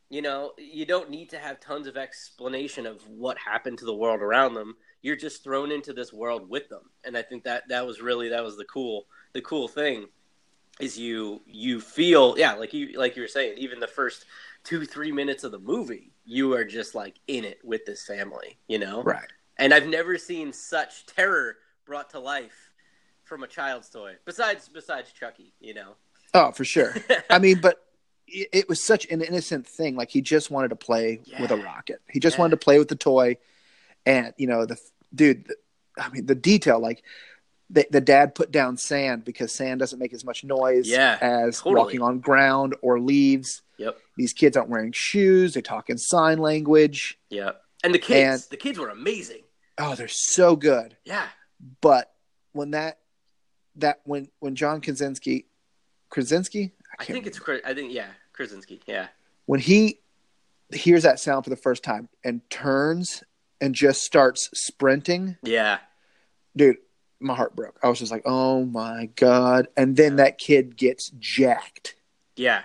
You 0.08 0.22
know, 0.22 0.54
you 0.58 0.84
don't 0.84 1.08
need 1.08 1.30
to 1.30 1.38
have 1.38 1.60
tons 1.60 1.86
of 1.86 1.96
explanation 1.96 2.84
of 2.84 3.06
what 3.06 3.38
happened 3.38 3.78
to 3.78 3.84
the 3.84 3.94
world 3.94 4.22
around 4.22 4.54
them. 4.54 4.76
You're 5.02 5.14
just 5.14 5.44
thrown 5.44 5.70
into 5.70 5.92
this 5.92 6.12
world 6.12 6.48
with 6.50 6.68
them. 6.68 6.90
And 7.04 7.16
I 7.16 7.22
think 7.22 7.44
that 7.44 7.68
that 7.68 7.86
was 7.86 8.00
really 8.00 8.28
that 8.30 8.42
was 8.42 8.56
the 8.56 8.64
cool 8.64 9.06
the 9.34 9.40
cool 9.42 9.68
thing 9.68 10.08
is 10.80 10.98
you 10.98 11.40
you 11.46 11.80
feel 11.80 12.34
yeah, 12.38 12.54
like 12.54 12.72
you 12.72 12.98
like 12.98 13.16
you 13.16 13.22
were 13.22 13.28
saying, 13.28 13.58
even 13.58 13.80
the 13.80 13.86
first 13.86 14.24
2 14.64 14.84
3 14.84 15.12
minutes 15.12 15.44
of 15.44 15.52
the 15.52 15.58
movie, 15.58 16.12
you 16.24 16.52
are 16.54 16.64
just 16.64 16.94
like 16.94 17.16
in 17.28 17.44
it 17.44 17.58
with 17.64 17.84
this 17.86 18.06
family, 18.06 18.58
you 18.68 18.78
know? 18.78 19.02
Right. 19.02 19.30
and 19.56 19.72
I've 19.74 19.86
never 19.88 20.18
seen 20.18 20.52
such 20.52 21.06
terror 21.06 21.56
brought 21.86 22.10
to 22.10 22.20
life 22.20 22.70
from 23.24 23.42
a 23.42 23.46
child's 23.46 23.88
toy. 23.90 24.14
Besides, 24.24 24.68
besides 24.68 25.12
Chucky, 25.12 25.52
you 25.60 25.74
know. 25.74 25.94
Oh, 26.34 26.50
for 26.52 26.64
sure. 26.64 26.94
I 27.30 27.38
mean, 27.38 27.60
but 27.60 27.82
it, 28.26 28.48
it 28.52 28.68
was 28.68 28.82
such 28.84 29.06
an 29.10 29.22
innocent 29.22 29.66
thing. 29.66 29.96
Like 29.96 30.10
he 30.10 30.20
just 30.20 30.50
wanted 30.50 30.68
to 30.68 30.76
play 30.76 31.20
with 31.40 31.50
a 31.50 31.56
rocket. 31.56 32.00
He 32.10 32.20
just 32.20 32.36
Yeah. 32.36 32.42
wanted 32.42 32.50
to 32.60 32.64
play 32.64 32.78
with 32.78 32.88
the 32.88 32.96
toy, 32.96 33.36
and 34.06 34.32
you 34.36 34.46
know 34.46 34.64
the 34.66 34.76
dude. 35.14 35.46
The, 35.46 35.56
I 36.00 36.08
mean, 36.10 36.26
the 36.26 36.34
detail. 36.34 36.78
Like 36.78 37.02
the, 37.70 37.86
the 37.90 38.00
dad 38.00 38.34
put 38.34 38.50
down 38.50 38.76
sand 38.76 39.24
because 39.24 39.52
sand 39.52 39.78
doesn't 39.80 39.98
make 39.98 40.12
as 40.14 40.24
much 40.24 40.42
noise 40.44 40.88
Yeah, 40.88 41.18
as 41.20 41.58
totally. 41.58 41.74
walking 41.76 42.02
on 42.02 42.20
ground 42.20 42.74
or 42.82 42.98
leaves. 42.98 43.62
Yep. 43.76 43.98
These 44.16 44.32
kids 44.32 44.56
aren't 44.56 44.70
wearing 44.70 44.92
shoes. 44.92 45.54
They 45.54 45.60
talk 45.62 45.90
in 45.90 45.98
sign 45.98 46.38
language. 46.38 47.18
Yeah, 47.30 47.52
and 47.84 47.94
the 47.94 47.98
kids, 47.98 48.44
And- 48.44 48.50
the 48.50 48.56
kids 48.56 48.78
were 48.78 48.88
amazing. 48.88 49.42
Oh, 49.76 49.94
they're 49.94 50.08
so 50.08 50.56
good. 50.56 50.96
Yeah, 51.04 51.26
But 51.80 52.12
when 52.52 52.70
that 52.72 52.98
that 53.76 54.00
when 54.04 54.28
when 54.40 54.56
John 54.56 54.80
Krasinski 54.80 55.46
Krasinski 56.10 56.72
I 56.98 57.04
can't 57.04 57.14
think 57.14 57.26
it's 57.26 57.38
Chris- 57.38 57.60
I 57.64 57.74
think 57.74 57.92
yeah, 57.92 58.08
Krasinski. 58.32 58.80
Yeah. 58.86 59.08
when 59.46 59.60
he 59.60 60.00
hears 60.72 61.04
that 61.04 61.20
sound 61.20 61.44
for 61.44 61.50
the 61.50 61.56
first 61.56 61.84
time 61.84 62.08
and 62.24 62.40
turns 62.50 63.22
and 63.60 63.74
just 63.74 64.02
starts 64.02 64.50
sprinting, 64.54 65.36
Yeah. 65.44 65.78
dude, 66.56 66.78
my 67.20 67.34
heart 67.34 67.56
broke. 67.56 67.78
I 67.82 67.88
was 67.88 67.98
just 67.98 68.12
like, 68.12 68.22
"Oh 68.26 68.64
my 68.64 69.06
god!" 69.16 69.68
And 69.76 69.96
then 69.96 70.16
that 70.16 70.38
kid 70.38 70.76
gets 70.76 71.10
jacked, 71.18 71.96
Yeah. 72.36 72.62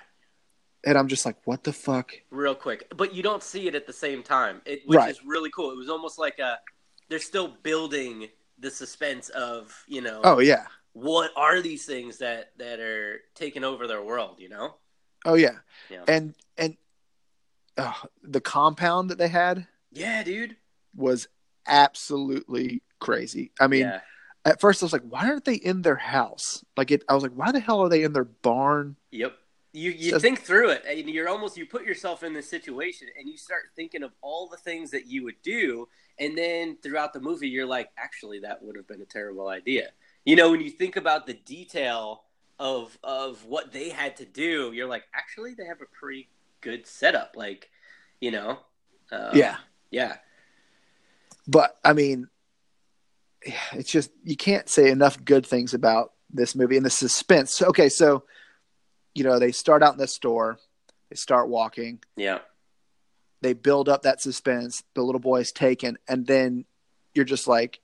and 0.83 0.98
I'm 0.98 1.07
just 1.07 1.25
like, 1.25 1.38
"What 1.45 1.63
the 1.63 1.74
fuck?" 1.74 2.13
Real 2.29 2.55
quick. 2.55 2.91
But 2.95 3.13
you 3.15 3.24
don't 3.24 3.41
see 3.43 3.67
it 3.67 3.75
at 3.75 3.88
the 3.88 3.93
same 3.93 4.22
time. 4.24 4.62
It 4.65 4.83
which 4.86 4.98
Right. 4.98 5.10
is 5.12 5.24
really 5.25 5.50
cool. 5.50 5.72
It 5.72 5.77
was 5.77 5.89
almost 5.89 6.19
like 6.19 6.39
a 6.39 6.60
they're 7.10 7.19
still 7.19 7.48
building 7.48 8.29
the 8.60 8.72
suspense 8.72 9.29
of, 9.29 9.83
you 9.88 10.01
know, 10.01 10.22
Oh 10.24 10.39
yeah, 10.39 10.67
what 10.93 11.31
are 11.36 11.62
these 11.62 11.86
things 11.86 12.17
that 12.19 12.51
that 12.57 12.79
are 12.79 13.22
taking 13.36 13.63
over 13.63 13.88
their 13.88 14.01
world, 14.03 14.39
you 14.39 14.50
know? 14.50 14.75
oh 15.25 15.33
yeah, 15.36 15.57
Yeah. 15.89 16.03
and 16.07 16.36
and 16.57 16.77
uh, 17.77 17.93
the 18.22 18.39
compound 18.41 19.10
that 19.10 19.17
they 19.17 19.27
had 19.29 19.67
Yeah, 19.91 20.22
dude. 20.24 20.55
was 20.95 21.27
absolutely 21.65 22.83
crazy. 23.00 23.51
I 23.60 23.67
mean, 23.67 23.81
yeah. 23.81 24.01
At 24.46 24.60
first 24.60 24.82
I 24.82 24.86
was 24.86 24.94
like, 24.94 25.04
"Why 25.08 25.30
aren't 25.30 25.46
they 25.46 25.56
in 25.56 25.82
their 25.82 25.96
house?" 25.96 26.64
Like 26.76 26.92
it, 26.92 27.04
I 27.08 27.14
was 27.14 27.24
like, 27.24 27.34
"Why 27.34 27.52
the 27.52 27.60
hell 27.60 27.82
are 27.82 27.90
they 27.90 28.04
in 28.04 28.14
their 28.14 28.24
barn?" 28.26 28.96
Yep. 29.12 29.38
You 29.72 29.92
you 29.92 30.12
So- 30.12 30.20
think 30.20 30.42
through 30.42 30.70
it 30.70 30.84
and 30.88 31.10
you're 31.10 31.30
almost 31.30 31.58
you 31.58 31.66
put 31.66 31.84
yourself 31.84 32.22
in 32.24 32.34
this 32.34 32.48
situation 32.48 33.08
and 33.18 33.28
you 33.28 33.38
start 33.38 33.64
thinking 33.76 34.04
of 34.04 34.12
all 34.22 34.48
the 34.48 34.58
things 34.58 34.92
that 34.92 35.08
you 35.08 35.24
would 35.24 35.42
do 35.42 35.88
and 36.20 36.38
then 36.38 36.78
throughout 36.84 37.12
the 37.12 37.20
movie 37.20 37.48
you're 37.50 37.66
like 37.66 37.90
actually 37.98 38.40
that 38.42 38.62
would 38.62 38.76
have 38.76 38.88
been 38.88 39.02
a 39.02 39.06
terrible 39.06 39.48
idea. 39.48 39.90
You 40.26 40.36
know 40.36 40.52
when 40.52 40.62
you 40.62 40.70
think 40.70 40.96
about 40.96 41.26
the 41.26 41.34
detail 41.34 42.24
of 42.60 42.96
of 43.04 43.46
what 43.46 43.72
they 43.72 43.90
had 43.90 44.16
to 44.18 44.26
do 44.26 44.72
you're 44.74 44.88
like 44.88 45.06
actually 45.16 45.56
they 45.56 45.66
have 45.66 45.82
a 45.82 45.88
pretty 45.88 46.30
good 46.62 46.86
setup 46.86 47.34
like 47.36 47.72
you 48.22 48.30
know 48.30 48.60
um, 49.12 49.32
yeah, 49.34 49.58
yeah 49.90 50.18
but 51.48 51.78
I 51.84 51.94
mean, 51.94 52.28
it's 53.74 53.92
just 53.92 54.12
you 54.24 54.36
can't 54.36 54.70
say 54.70 54.90
enough 54.90 55.24
good 55.24 55.46
things 55.46 55.74
about 55.74 56.14
this 56.32 56.56
movie 56.56 56.78
and 56.78 56.86
the 56.86 56.90
suspense. 56.90 57.62
Okay, 57.62 57.90
so 57.90 58.24
you 59.14 59.24
know 59.24 59.40
they 59.40 59.52
start 59.52 59.84
out 59.84 59.94
in 59.94 60.00
the 60.00 60.08
store, 60.08 60.58
they 61.10 61.16
start 61.16 61.50
walking, 61.50 62.00
yeah 62.16 62.40
they 63.42 63.54
build 63.54 63.90
up 63.90 64.04
that 64.04 64.22
suspense. 64.22 64.84
The 64.96 65.02
little 65.04 65.20
boy 65.20 65.42
is 65.42 65.52
taken, 65.52 65.98
and 66.08 66.26
then 66.26 66.64
you're 67.14 67.26
just 67.26 67.46
like, 67.46 67.82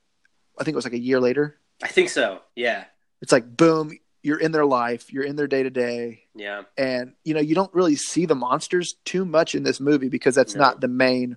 I 0.58 0.64
think 0.64 0.72
it 0.72 0.76
was 0.76 0.86
like 0.86 0.94
a 0.94 0.98
year 0.98 1.20
later. 1.20 1.58
I 1.82 1.88
think 1.88 2.08
so 2.10 2.40
yeah 2.56 2.84
It's 3.22 3.32
like 3.32 3.56
boom, 3.56 3.92
you're 4.22 4.38
in 4.40 4.52
their 4.52 4.66
life, 4.66 5.12
you're 5.12 5.24
in 5.24 5.36
their 5.36 5.46
day 5.46 5.62
to 5.62 5.70
day, 5.70 6.24
yeah 6.34 6.62
and 6.76 7.12
you 7.24 7.32
know 7.34 7.40
you 7.40 7.54
don't 7.54 7.72
really 7.74 7.96
see 7.96 8.26
the 8.26 8.34
monsters 8.34 8.94
too 9.04 9.24
much 9.24 9.54
in 9.54 9.62
this 9.62 9.80
movie 9.80 10.08
because 10.08 10.34
that's 10.34 10.54
No. 10.54 10.60
not 10.60 10.80
the 10.80 10.88
main 10.88 11.36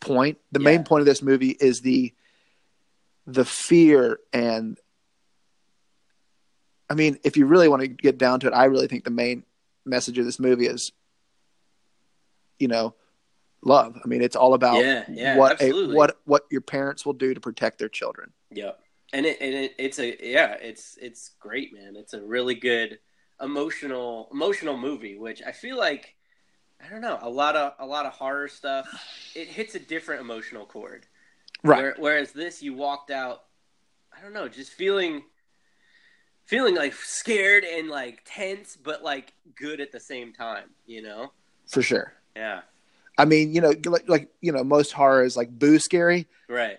point. 0.00 0.38
The 0.52 0.60
Yeah. 0.60 0.64
main 0.64 0.84
point 0.84 1.00
of 1.00 1.06
this 1.06 1.22
movie 1.22 1.56
is 1.60 1.80
the 1.80 2.14
the 3.26 3.44
fear 3.44 4.20
and 4.32 4.78
I 6.90 6.94
mean, 6.94 7.18
if 7.24 7.36
you 7.36 7.46
really 7.46 7.68
want 7.68 7.80
to 7.80 7.88
get 7.88 8.18
down 8.18 8.40
to 8.40 8.48
it, 8.48 8.52
I 8.52 8.66
really 8.66 8.88
think 8.88 9.04
the 9.04 9.10
main 9.10 9.44
message 9.86 10.18
of 10.18 10.26
this 10.26 10.38
movie 10.38 10.66
is 10.66 10.92
you 12.58 12.68
know, 12.68 12.94
love. 13.62 13.98
I 14.02 14.06
mean, 14.06 14.22
it's 14.22 14.36
all 14.36 14.54
about 14.54 14.78
Yeah, 14.84 15.04
yeah, 15.08 15.36
what 15.36 15.60
a, 15.60 15.70
what 15.94 16.18
what 16.24 16.44
your 16.50 16.60
parents 16.60 17.04
will 17.04 17.12
do 17.12 17.34
to 17.34 17.40
protect 17.40 17.78
their 17.78 17.88
children. 17.88 18.32
Yep. 18.52 18.80
And 19.12 19.26
it 19.26 19.38
and 19.40 19.54
it, 19.54 19.74
it's 19.78 19.98
a 19.98 20.16
yeah, 20.20 20.56
it's 20.60 20.98
it's 21.00 21.32
great, 21.38 21.74
man. 21.74 21.94
It's 21.96 22.14
a 22.14 22.22
really 22.22 22.54
good 22.54 22.98
emotional 23.40 24.28
emotional 24.32 24.76
movie, 24.76 25.18
which 25.18 25.42
I 25.42 25.52
feel 25.52 25.76
like 25.76 26.14
I 26.84 26.90
don't 26.90 27.00
know, 27.00 27.18
a 27.20 27.30
lot 27.30 27.56
of 27.56 27.74
a 27.78 27.86
lot 27.86 28.06
of 28.06 28.12
horror 28.12 28.48
stuff, 28.48 28.88
it 29.34 29.48
hits 29.48 29.74
a 29.74 29.80
different 29.80 30.20
emotional 30.20 30.66
chord. 30.66 31.06
Where, 31.64 31.94
whereas 31.98 32.32
this 32.32 32.62
you 32.62 32.74
walked 32.74 33.10
out 33.10 33.44
I 34.16 34.22
don't 34.22 34.32
know, 34.32 34.48
just 34.48 34.72
feeling 34.72 35.22
feeling 36.44 36.74
like 36.76 36.92
scared 36.94 37.64
and 37.64 37.88
like 37.88 38.20
tense 38.24 38.76
but 38.76 39.02
like 39.02 39.32
good 39.56 39.80
at 39.80 39.92
the 39.92 40.00
same 40.00 40.32
time, 40.32 40.70
you 40.86 41.02
know? 41.02 41.32
For 41.68 41.82
sure. 41.82 42.12
Yeah. 42.36 42.60
I 43.16 43.24
mean, 43.24 43.54
you 43.54 43.60
know, 43.60 43.72
like, 43.86 44.08
like 44.08 44.28
you 44.40 44.52
know, 44.52 44.62
most 44.64 44.92
horror 44.92 45.24
is 45.24 45.36
like 45.36 45.50
boo 45.58 45.78
scary. 45.78 46.26
Right. 46.48 46.78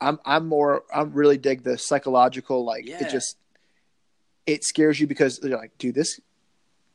I'm 0.00 0.18
I'm 0.24 0.46
more 0.48 0.84
I'm 0.92 1.12
really 1.12 1.36
dig 1.38 1.62
the 1.62 1.76
psychological 1.78 2.64
like 2.64 2.86
Yeah. 2.86 3.04
it 3.06 3.10
just 3.10 3.36
it 4.46 4.64
scares 4.64 4.98
you 4.98 5.06
because 5.06 5.38
they're 5.38 5.56
like, 5.56 5.76
dude, 5.78 5.94
this 5.94 6.18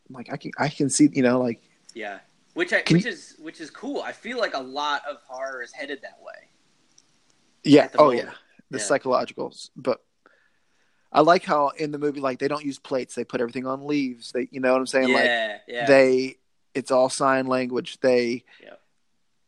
like 0.10 0.32
I 0.32 0.38
can 0.38 0.51
I 0.58 0.70
can 0.70 0.89
see 0.89 1.10
you 1.13 1.22
know 1.22 1.39
like 1.39 1.62
Yeah. 1.94 2.20
Which 2.56 2.74
I, 2.74 2.77
which 2.89 3.06
you- 3.06 3.12
is 3.12 3.36
which 3.39 3.62
is 3.62 3.70
cool. 3.70 4.01
I 4.01 4.12
feel 4.12 4.39
like 4.39 4.56
a 4.56 4.60
lot 4.60 5.03
of 5.10 5.17
horror 5.27 5.62
is 5.62 5.72
headed 5.72 6.01
that 6.01 6.17
way. 6.22 6.50
Yeah 7.69 7.89
oh 7.97 8.05
moment. 8.07 8.27
yeah 8.27 8.33
the 8.71 8.77
Yeah. 8.79 8.83
psychologicals 8.83 9.69
but 9.75 10.03
I 11.12 11.21
like 11.21 11.43
how 11.45 11.69
in 11.69 11.91
the 11.91 11.97
movie 11.97 12.19
like 12.19 12.39
they 12.39 12.47
don't 12.47 12.65
use 12.65 12.79
plates 12.79 13.15
they 13.15 13.24
put 13.24 13.39
everything 13.41 13.65
on 13.65 13.88
leaves 13.88 14.31
they 14.31 14.47
you 14.51 14.59
know 14.59 14.71
what 14.74 14.79
I'm 14.79 14.88
saying 14.88 15.13
like 15.13 15.25
yeah, 15.25 15.57
yeah. 15.67 15.86
they 15.86 16.36
it's 16.74 16.91
all 16.91 17.09
sign 17.09 17.47
language 17.47 18.00
they 18.01 18.43
Yeah. 18.62 18.74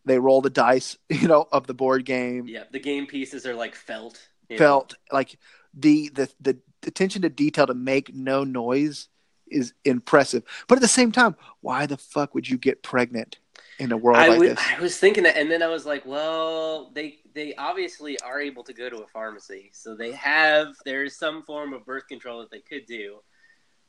they 0.06 0.20
roll 0.20 0.42
the 0.42 0.50
dice 0.50 0.98
you 1.10 1.28
know 1.28 1.48
of 1.52 1.68
the 1.68 1.74
board 1.74 2.06
game 2.06 2.48
Yeah, 2.48 2.64
the 2.72 2.80
game 2.80 3.06
pieces 3.08 3.46
are 3.46 3.56
like 3.56 3.76
felt. 3.76 4.30
you 4.50 4.56
know? 4.58 4.64
felt 4.66 4.96
like 5.12 5.38
the 5.74 6.10
the 6.10 6.30
the 6.40 6.58
attention 6.88 7.22
to 7.24 7.30
detail 7.30 7.68
to 7.68 7.74
make 7.74 8.16
no 8.16 8.44
noise 8.46 9.10
is 9.52 9.74
impressive. 9.84 10.44
But 10.68 10.76
at 10.78 10.82
the 10.82 10.88
same 10.88 11.12
time, 11.12 11.36
why 11.62 11.86
the 11.88 11.98
fuck 11.98 12.34
would 12.36 12.48
you 12.48 12.58
get 12.58 12.84
pregnant 12.84 13.38
in 13.80 13.92
a 13.92 13.98
world 13.98 14.18
I, 14.18 14.28
like 14.28 14.32
w- 14.38 14.50
this? 14.56 14.64
I 14.78 14.80
was 14.80 14.98
thinking 14.98 15.24
that, 15.24 15.38
and 15.38 15.50
then 15.50 15.64
I 15.64 15.68
was 15.68 15.86
like, 15.86 16.06
well, 16.06 16.92
they 16.94 17.18
they 17.34 17.56
obviously 17.56 18.20
are 18.22 18.40
able 18.42 18.64
to 18.66 18.74
go 18.74 18.90
to 18.90 18.98
a 18.98 19.08
pharmacy, 19.08 19.72
so 19.74 19.96
they 19.96 20.12
have 20.14 20.68
there's 20.86 21.18
some 21.18 21.44
form 21.44 21.74
of 21.74 21.86
birth 21.86 22.08
control 22.08 22.40
that 22.42 22.52
they 22.52 22.60
could 22.62 22.86
do. 22.86 23.20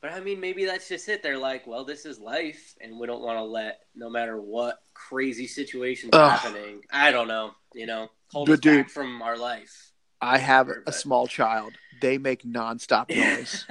But 0.01 0.13
I 0.13 0.19
mean, 0.19 0.39
maybe 0.39 0.65
that's 0.65 0.87
just 0.89 1.07
it. 1.09 1.21
They're 1.21 1.37
like, 1.37 1.67
well, 1.67 1.85
this 1.85 2.05
is 2.05 2.19
life, 2.19 2.73
and 2.81 2.99
we 2.99 3.05
don't 3.05 3.21
want 3.21 3.37
to 3.37 3.43
let, 3.43 3.81
no 3.93 4.09
matter 4.09 4.41
what 4.41 4.79
crazy 4.95 5.45
situations 5.45 6.09
Ugh. 6.13 6.31
happening. 6.39 6.81
I 6.91 7.11
don't 7.11 7.27
know, 7.27 7.51
you 7.75 7.85
know, 7.85 8.09
hold 8.31 8.47
Dude, 8.47 8.65
us 8.65 8.75
back 8.77 8.89
from 8.89 9.21
our 9.21 9.37
life. 9.37 9.91
I 10.19 10.37
have 10.39 10.69
a 10.69 10.75
But- 10.85 10.95
small 10.95 11.27
child. 11.27 11.73
They 12.01 12.17
make 12.17 12.41
nonstop 12.43 13.09
noise. 13.15 13.63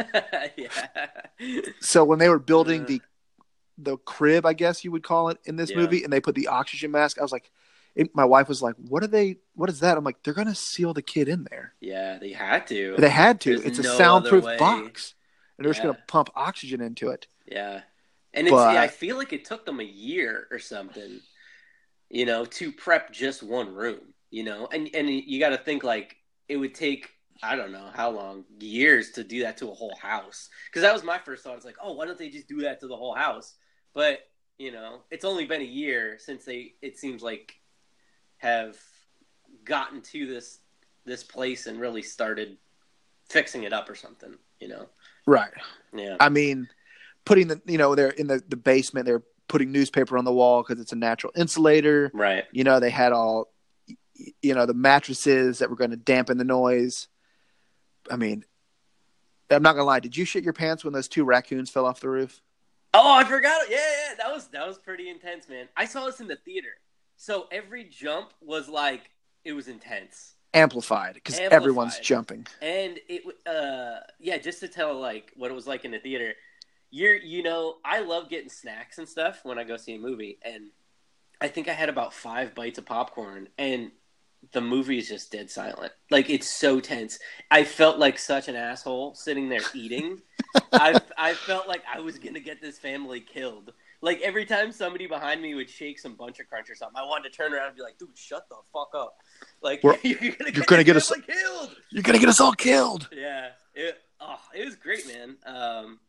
yeah. 0.56 0.68
so 1.80 2.04
when 2.04 2.20
they 2.20 2.28
were 2.28 2.38
building 2.38 2.86
the 2.86 3.00
the 3.84 3.96
crib, 3.98 4.46
I 4.46 4.52
guess 4.52 4.84
you 4.84 4.92
would 4.92 5.02
call 5.02 5.28
it 5.28 5.38
in 5.44 5.56
this 5.56 5.70
Yeah. 5.70 5.76
movie, 5.78 6.04
and 6.04 6.12
they 6.12 6.20
put 6.20 6.34
the 6.34 6.48
oxygen 6.48 6.90
mask, 6.90 7.18
I 7.18 7.22
was 7.22 7.32
like, 7.32 7.50
it, 7.94 8.14
my 8.14 8.24
wife 8.24 8.48
was 8.48 8.62
like, 8.62 8.76
"What 8.76 9.02
are 9.02 9.08
they? 9.08 9.38
What 9.54 9.68
is 9.68 9.80
that?" 9.80 9.98
I'm 9.98 10.04
like, 10.04 10.22
"They're 10.22 10.34
gonna 10.34 10.54
seal 10.54 10.94
the 10.94 11.02
kid 11.02 11.28
in 11.28 11.44
there." 11.50 11.74
Yeah, 11.80 12.18
they 12.18 12.32
had 12.32 12.66
to. 12.68 12.94
They 12.96 13.08
had 13.08 13.40
to. 13.42 13.50
There's 13.58 13.78
it's 13.78 13.78
a 13.80 13.96
soundproof 13.96 14.44
box, 14.58 15.14
and 15.58 15.64
they're 15.64 15.72
just 15.72 15.82
gonna 15.82 15.98
pump 16.06 16.30
oxygen 16.36 16.80
into 16.80 17.08
it. 17.10 17.26
Yeah, 17.46 17.82
and 18.32 18.46
it's 18.46 18.54
But- 18.54 18.74
yeah, 18.74 18.82
I 18.82 18.86
feel 18.88 19.16
like 19.16 19.32
it 19.32 19.44
took 19.44 19.66
them 19.66 19.80
a 19.80 19.84
year 19.84 20.46
or 20.52 20.60
something, 20.60 21.20
you 22.08 22.26
know, 22.26 22.44
to 22.44 22.70
prep 22.70 23.12
just 23.12 23.42
one 23.42 23.74
room. 23.74 24.14
You 24.30 24.44
know, 24.44 24.68
and 24.68 24.88
and 24.94 25.10
you 25.10 25.40
got 25.40 25.48
to 25.48 25.58
think 25.58 25.82
like 25.82 26.16
it 26.48 26.56
would 26.56 26.74
take 26.74 27.10
I 27.42 27.56
don't 27.56 27.72
know 27.72 27.90
how 27.94 28.10
long 28.10 28.44
years 28.60 29.12
to 29.12 29.24
do 29.24 29.40
that 29.42 29.56
to 29.56 29.70
a 29.70 29.74
whole 29.74 29.96
house. 29.96 30.48
Because 30.66 30.82
that 30.82 30.92
was 30.92 31.02
my 31.02 31.18
first 31.18 31.42
thought. 31.42 31.56
It's 31.56 31.64
like, 31.64 31.78
oh, 31.82 31.94
why 31.94 32.04
don't 32.04 32.18
they 32.18 32.28
just 32.28 32.46
do 32.46 32.60
that 32.60 32.80
to 32.80 32.86
the 32.86 32.96
whole 32.96 33.14
house? 33.14 33.54
But 33.94 34.20
you 34.58 34.72
know, 34.72 35.00
it's 35.10 35.24
only 35.24 35.46
been 35.46 35.62
a 35.62 35.64
year 35.64 36.16
since 36.18 36.44
they. 36.44 36.74
It 36.82 36.98
seems 36.98 37.22
like 37.22 37.54
have 38.38 38.76
gotten 39.64 40.00
to 40.00 40.26
this 40.26 40.58
this 41.04 41.24
place 41.24 41.66
and 41.66 41.80
really 41.80 42.02
started 42.02 42.56
fixing 43.28 43.62
it 43.64 43.72
up 43.72 43.88
or 43.88 43.94
something. 43.94 44.34
You 44.60 44.68
know, 44.68 44.86
Right. 45.26 45.50
yeah, 45.94 46.16
I 46.20 46.28
mean, 46.28 46.68
putting 47.24 47.48
the 47.48 47.60
you 47.66 47.78
know 47.78 47.94
they're 47.94 48.10
in 48.10 48.26
the, 48.26 48.42
the 48.48 48.56
basement. 48.56 49.06
They're 49.06 49.22
putting 49.48 49.72
newspaper 49.72 50.16
on 50.16 50.24
the 50.24 50.32
wall 50.32 50.62
because 50.62 50.80
it's 50.80 50.92
a 50.92 50.96
natural 50.96 51.32
insulator. 51.36 52.10
right. 52.14 52.44
You 52.52 52.64
know 52.64 52.78
they 52.80 52.90
had 52.90 53.12
all 53.12 53.52
you 54.42 54.54
know 54.54 54.66
the 54.66 54.74
mattresses 54.74 55.58
that 55.60 55.70
were 55.70 55.76
going 55.76 55.90
to 55.90 55.96
dampen 55.96 56.36
the 56.38 56.44
noise. 56.44 57.08
I 58.10 58.16
mean, 58.16 58.44
I'm 59.50 59.62
not 59.62 59.72
gonna 59.72 59.84
lie. 59.84 60.00
Did 60.00 60.16
you 60.16 60.24
shit 60.24 60.44
your 60.44 60.52
pants 60.52 60.84
when 60.84 60.92
those 60.92 61.08
two 61.08 61.24
raccoons 61.24 61.70
fell 61.70 61.86
off 61.86 62.00
the 62.00 62.08
roof? 62.10 62.40
Oh, 62.92 63.14
I 63.14 63.24
forgot. 63.24 63.62
Yeah, 63.70 63.76
yeah, 63.76 64.14
that 64.18 64.32
was 64.32 64.48
that 64.48 64.66
was 64.66 64.78
pretty 64.78 65.08
intense, 65.08 65.48
man. 65.48 65.68
I 65.76 65.84
saw 65.84 66.06
this 66.06 66.20
in 66.20 66.26
the 66.26 66.36
theater, 66.36 66.70
so 67.16 67.46
every 67.52 67.84
jump 67.84 68.32
was 68.40 68.68
like 68.68 69.10
it 69.44 69.52
was 69.52 69.68
intense, 69.68 70.34
Amplified 70.54 71.14
because 71.14 71.38
everyone's 71.38 71.98
jumping. 72.00 72.46
and 72.60 72.98
it 73.08 73.22
uh 73.46 74.00
yeah, 74.18 74.38
just 74.38 74.60
to 74.60 74.68
tell 74.68 74.98
like 74.98 75.32
what 75.36 75.50
it 75.50 75.54
was 75.54 75.66
like 75.66 75.84
in 75.84 75.92
the 75.92 76.00
theater. 76.00 76.34
You're 76.90 77.14
you 77.14 77.44
know 77.44 77.76
I 77.84 78.00
love 78.00 78.28
getting 78.28 78.50
snacks 78.50 78.98
and 78.98 79.08
stuff 79.08 79.40
when 79.44 79.58
I 79.58 79.64
go 79.64 79.76
see 79.76 79.94
a 79.94 79.98
movie, 79.98 80.38
and 80.42 80.70
I 81.40 81.46
think 81.46 81.68
I 81.68 81.72
had 81.72 81.88
about 81.88 82.12
five 82.12 82.54
bites 82.56 82.78
of 82.78 82.86
popcorn, 82.86 83.48
and 83.56 83.92
the 84.52 84.60
movie 84.60 84.98
is 84.98 85.08
just 85.08 85.30
dead 85.30 85.50
silent. 85.50 85.92
Like 86.10 86.28
it's 86.28 86.50
so 86.50 86.80
tense. 86.80 87.20
I 87.50 87.62
felt 87.62 87.98
like 87.98 88.18
such 88.18 88.48
an 88.48 88.56
asshole 88.56 89.14
sitting 89.14 89.48
there 89.48 89.60
eating. 89.74 90.20
I 90.72 91.00
I 91.16 91.34
felt 91.34 91.68
like 91.68 91.82
I 91.92 92.00
was 92.00 92.18
gonna 92.18 92.40
get 92.40 92.60
this 92.60 92.78
family 92.78 93.20
killed. 93.20 93.72
Like 94.02 94.20
every 94.22 94.46
time 94.46 94.72
somebody 94.72 95.06
behind 95.06 95.42
me 95.42 95.54
would 95.54 95.68
shake 95.68 95.98
some 95.98 96.14
bunch 96.14 96.40
of 96.40 96.48
crunch 96.48 96.70
or 96.70 96.74
something, 96.74 96.96
I 97.00 97.04
wanted 97.04 97.30
to 97.30 97.36
turn 97.36 97.52
around 97.52 97.68
and 97.68 97.76
be 97.76 97.82
like, 97.82 97.98
"Dude, 97.98 98.16
shut 98.16 98.48
the 98.48 98.56
fuck 98.72 98.90
up!" 98.94 99.16
Like 99.62 99.82
We're- 99.84 99.98
you're 100.02 100.14
gonna 100.18 100.50
get, 100.50 100.56
you're 100.56 100.64
gonna 100.66 100.84
get 100.84 100.96
us- 100.96 101.12
killed. 101.26 101.76
You're 101.90 102.02
gonna 102.02 102.18
get 102.18 102.28
us 102.28 102.40
all 102.40 102.52
killed. 102.52 103.08
Yeah, 103.12 103.50
it 103.74 104.00
oh, 104.20 104.40
it 104.54 104.64
was 104.64 104.76
great, 104.76 105.06
man. 105.06 105.36
Um, 105.44 106.00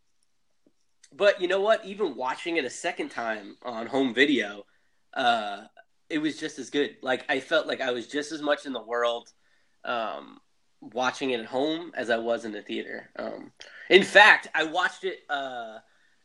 but 1.13 1.41
you 1.41 1.47
know 1.47 1.61
what? 1.61 1.85
Even 1.85 2.15
watching 2.15 2.57
it 2.57 2.65
a 2.65 2.69
second 2.69 3.09
time 3.09 3.57
on 3.63 3.87
home 3.87 4.13
video, 4.13 4.65
uh, 5.13 5.63
it 6.09 6.19
was 6.19 6.37
just 6.37 6.59
as 6.59 6.69
good. 6.69 6.95
Like 7.01 7.25
I 7.29 7.39
felt 7.41 7.67
like 7.67 7.81
I 7.81 7.91
was 7.91 8.07
just 8.07 8.31
as 8.31 8.41
much 8.41 8.65
in 8.65 8.73
the 8.73 8.81
world 8.81 9.29
um, 9.83 10.39
watching 10.81 11.29
it 11.31 11.39
at 11.39 11.45
home 11.45 11.91
as 11.95 12.09
I 12.09 12.17
was 12.17 12.43
in 12.43 12.51
the 12.51 12.61
theater. 12.61 13.09
Um, 13.17 13.51
in 13.89 14.03
fact, 14.03 14.47
I 14.53 14.63
watched 14.63 15.03
it. 15.03 15.19
Uh, 15.29 15.77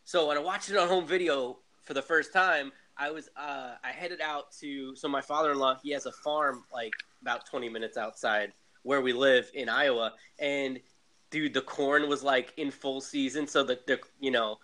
so 0.04 0.28
when 0.28 0.36
I 0.36 0.40
watched 0.40 0.70
it 0.70 0.76
on 0.76 0.88
home 0.88 1.06
video 1.06 1.58
for 1.82 1.94
the 1.94 2.02
first 2.02 2.32
time, 2.32 2.72
I 2.96 3.10
was 3.10 3.28
uh, 3.36 3.74
I 3.84 3.92
headed 3.92 4.20
out 4.20 4.52
to 4.60 4.96
so 4.96 5.08
my 5.08 5.20
father 5.20 5.52
in 5.52 5.58
law 5.58 5.76
he 5.82 5.90
has 5.90 6.06
a 6.06 6.12
farm 6.12 6.64
like 6.72 6.92
about 7.20 7.46
twenty 7.46 7.68
minutes 7.68 7.96
outside 7.96 8.52
where 8.82 9.00
we 9.00 9.12
live 9.12 9.50
in 9.52 9.68
Iowa, 9.68 10.12
and 10.38 10.80
dude, 11.30 11.52
the 11.52 11.60
corn 11.60 12.08
was 12.08 12.22
like 12.22 12.54
in 12.56 12.70
full 12.70 13.00
season, 13.00 13.46
so 13.46 13.62
the, 13.62 13.78
the 13.86 13.98
you 14.20 14.30
know 14.30 14.58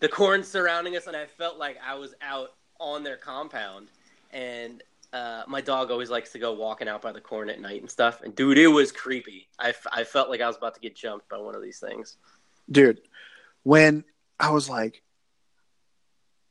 the 0.00 0.08
corn 0.08 0.42
surrounding 0.42 0.96
us, 0.96 1.06
and 1.06 1.16
I 1.16 1.26
felt 1.26 1.58
like 1.58 1.76
I 1.84 1.94
was 1.94 2.14
out 2.22 2.50
on 2.78 3.02
their 3.02 3.16
compound, 3.16 3.88
and 4.30 4.82
uh, 5.14 5.44
my 5.46 5.60
dog 5.62 5.90
always 5.90 6.10
likes 6.10 6.32
to 6.32 6.38
go 6.38 6.52
walking 6.52 6.88
out 6.88 7.00
by 7.00 7.12
the 7.12 7.20
corn 7.20 7.48
at 7.48 7.60
night 7.60 7.80
and 7.80 7.90
stuff, 7.90 8.20
and 8.22 8.34
dude, 8.34 8.58
it 8.58 8.66
was 8.66 8.92
creepy. 8.92 9.48
I, 9.58 9.68
f- 9.70 9.86
I 9.90 10.04
felt 10.04 10.28
like 10.28 10.40
I 10.42 10.46
was 10.48 10.56
about 10.56 10.74
to 10.74 10.80
get 10.80 10.94
jumped 10.96 11.28
by 11.28 11.38
one 11.38 11.54
of 11.54 11.62
these 11.62 11.78
things. 11.78 12.16
dude 12.70 13.00
when 13.62 14.04
i 14.40 14.50
was 14.50 14.68
like 14.68 15.02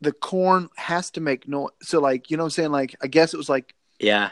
the 0.02 0.12
corn 0.12 0.70
has 0.76 1.12
to 1.12 1.22
make 1.22 1.48
noise 1.48 1.70
so 1.82 2.00
like 2.00 2.30
you 2.32 2.38
know 2.38 2.44
what 2.44 2.48
i'm 2.48 2.52
saying? 2.52 2.72
Like 2.72 2.96
i 3.04 3.08
guess 3.08 3.34
it 3.34 3.38
was 3.38 3.50
like 3.50 3.76
Yeah, 4.00 4.32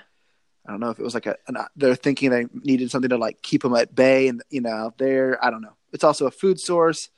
i 0.65 0.71
don't 0.71 0.79
know 0.79 0.89
if 0.89 0.99
it 0.99 1.03
was 1.03 1.13
like 1.13 1.27
a 1.27 1.35
an, 1.47 1.57
they're 1.75 1.95
thinking 1.95 2.29
they 2.29 2.45
needed 2.53 2.89
something 2.91 3.09
to 3.09 3.17
like 3.17 3.41
keep 3.41 3.61
them 3.61 3.75
at 3.75 3.93
bay 3.95 4.27
and 4.27 4.41
you 4.49 4.61
know 4.61 4.69
out 4.71 4.97
there. 4.97 5.43
I 5.43 5.49
don't 5.51 5.61
know. 5.61 5.75
It's 5.93 6.03
also 6.03 6.25
a 6.27 6.31
food 6.31 6.59
source. 6.59 7.09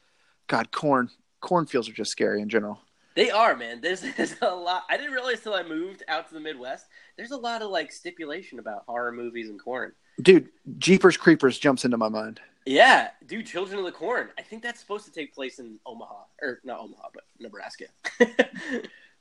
God 0.48 0.72
corn 0.72 1.10
cornfields 1.42 1.88
are 1.90 1.94
just 1.94 2.12
scary 2.12 2.42
in 2.42 2.50
general 2.50 2.80
They 3.16 3.30
are, 3.32 3.56
man. 3.56 3.82
There's, 3.82 4.02
there's 4.18 4.36
a 4.42 4.54
lot. 4.54 4.84
I 4.90 4.98
didn't 4.98 5.14
realize 5.14 5.42
till 5.42 5.54
I 5.54 5.64
moved 5.64 6.04
out 6.08 6.28
to 6.30 6.34
the 6.34 6.40
Midwest. 6.40 6.88
There's 7.18 7.32
a 7.32 7.38
lot 7.38 7.62
of 7.62 7.70
like 7.70 7.92
stipulation 7.92 8.60
about 8.60 8.84
horror 8.88 9.12
movies 9.12 9.50
and 9.50 9.60
corn. 9.60 9.94
dude 10.22 10.50
jeepers 10.78 11.18
creepers 11.18 11.58
jumps 11.58 11.86
into 11.86 11.98
my 11.98 12.10
mind 12.10 12.40
Yeah, 12.66 13.10
dude, 13.26 13.46
Children 13.46 13.80
of 13.80 13.86
the 13.86 13.92
Corn. 13.92 14.30
I 14.38 14.42
think 14.42 14.64
that's 14.64 14.80
supposed 14.80 15.06
to 15.06 15.12
take 15.12 15.34
place 15.34 15.60
in 15.60 15.80
Omaha, 15.86 16.24
or 16.42 16.60
not 16.64 16.80
Omaha, 16.80 17.10
but 17.14 17.24
Nebraska. 17.40 17.86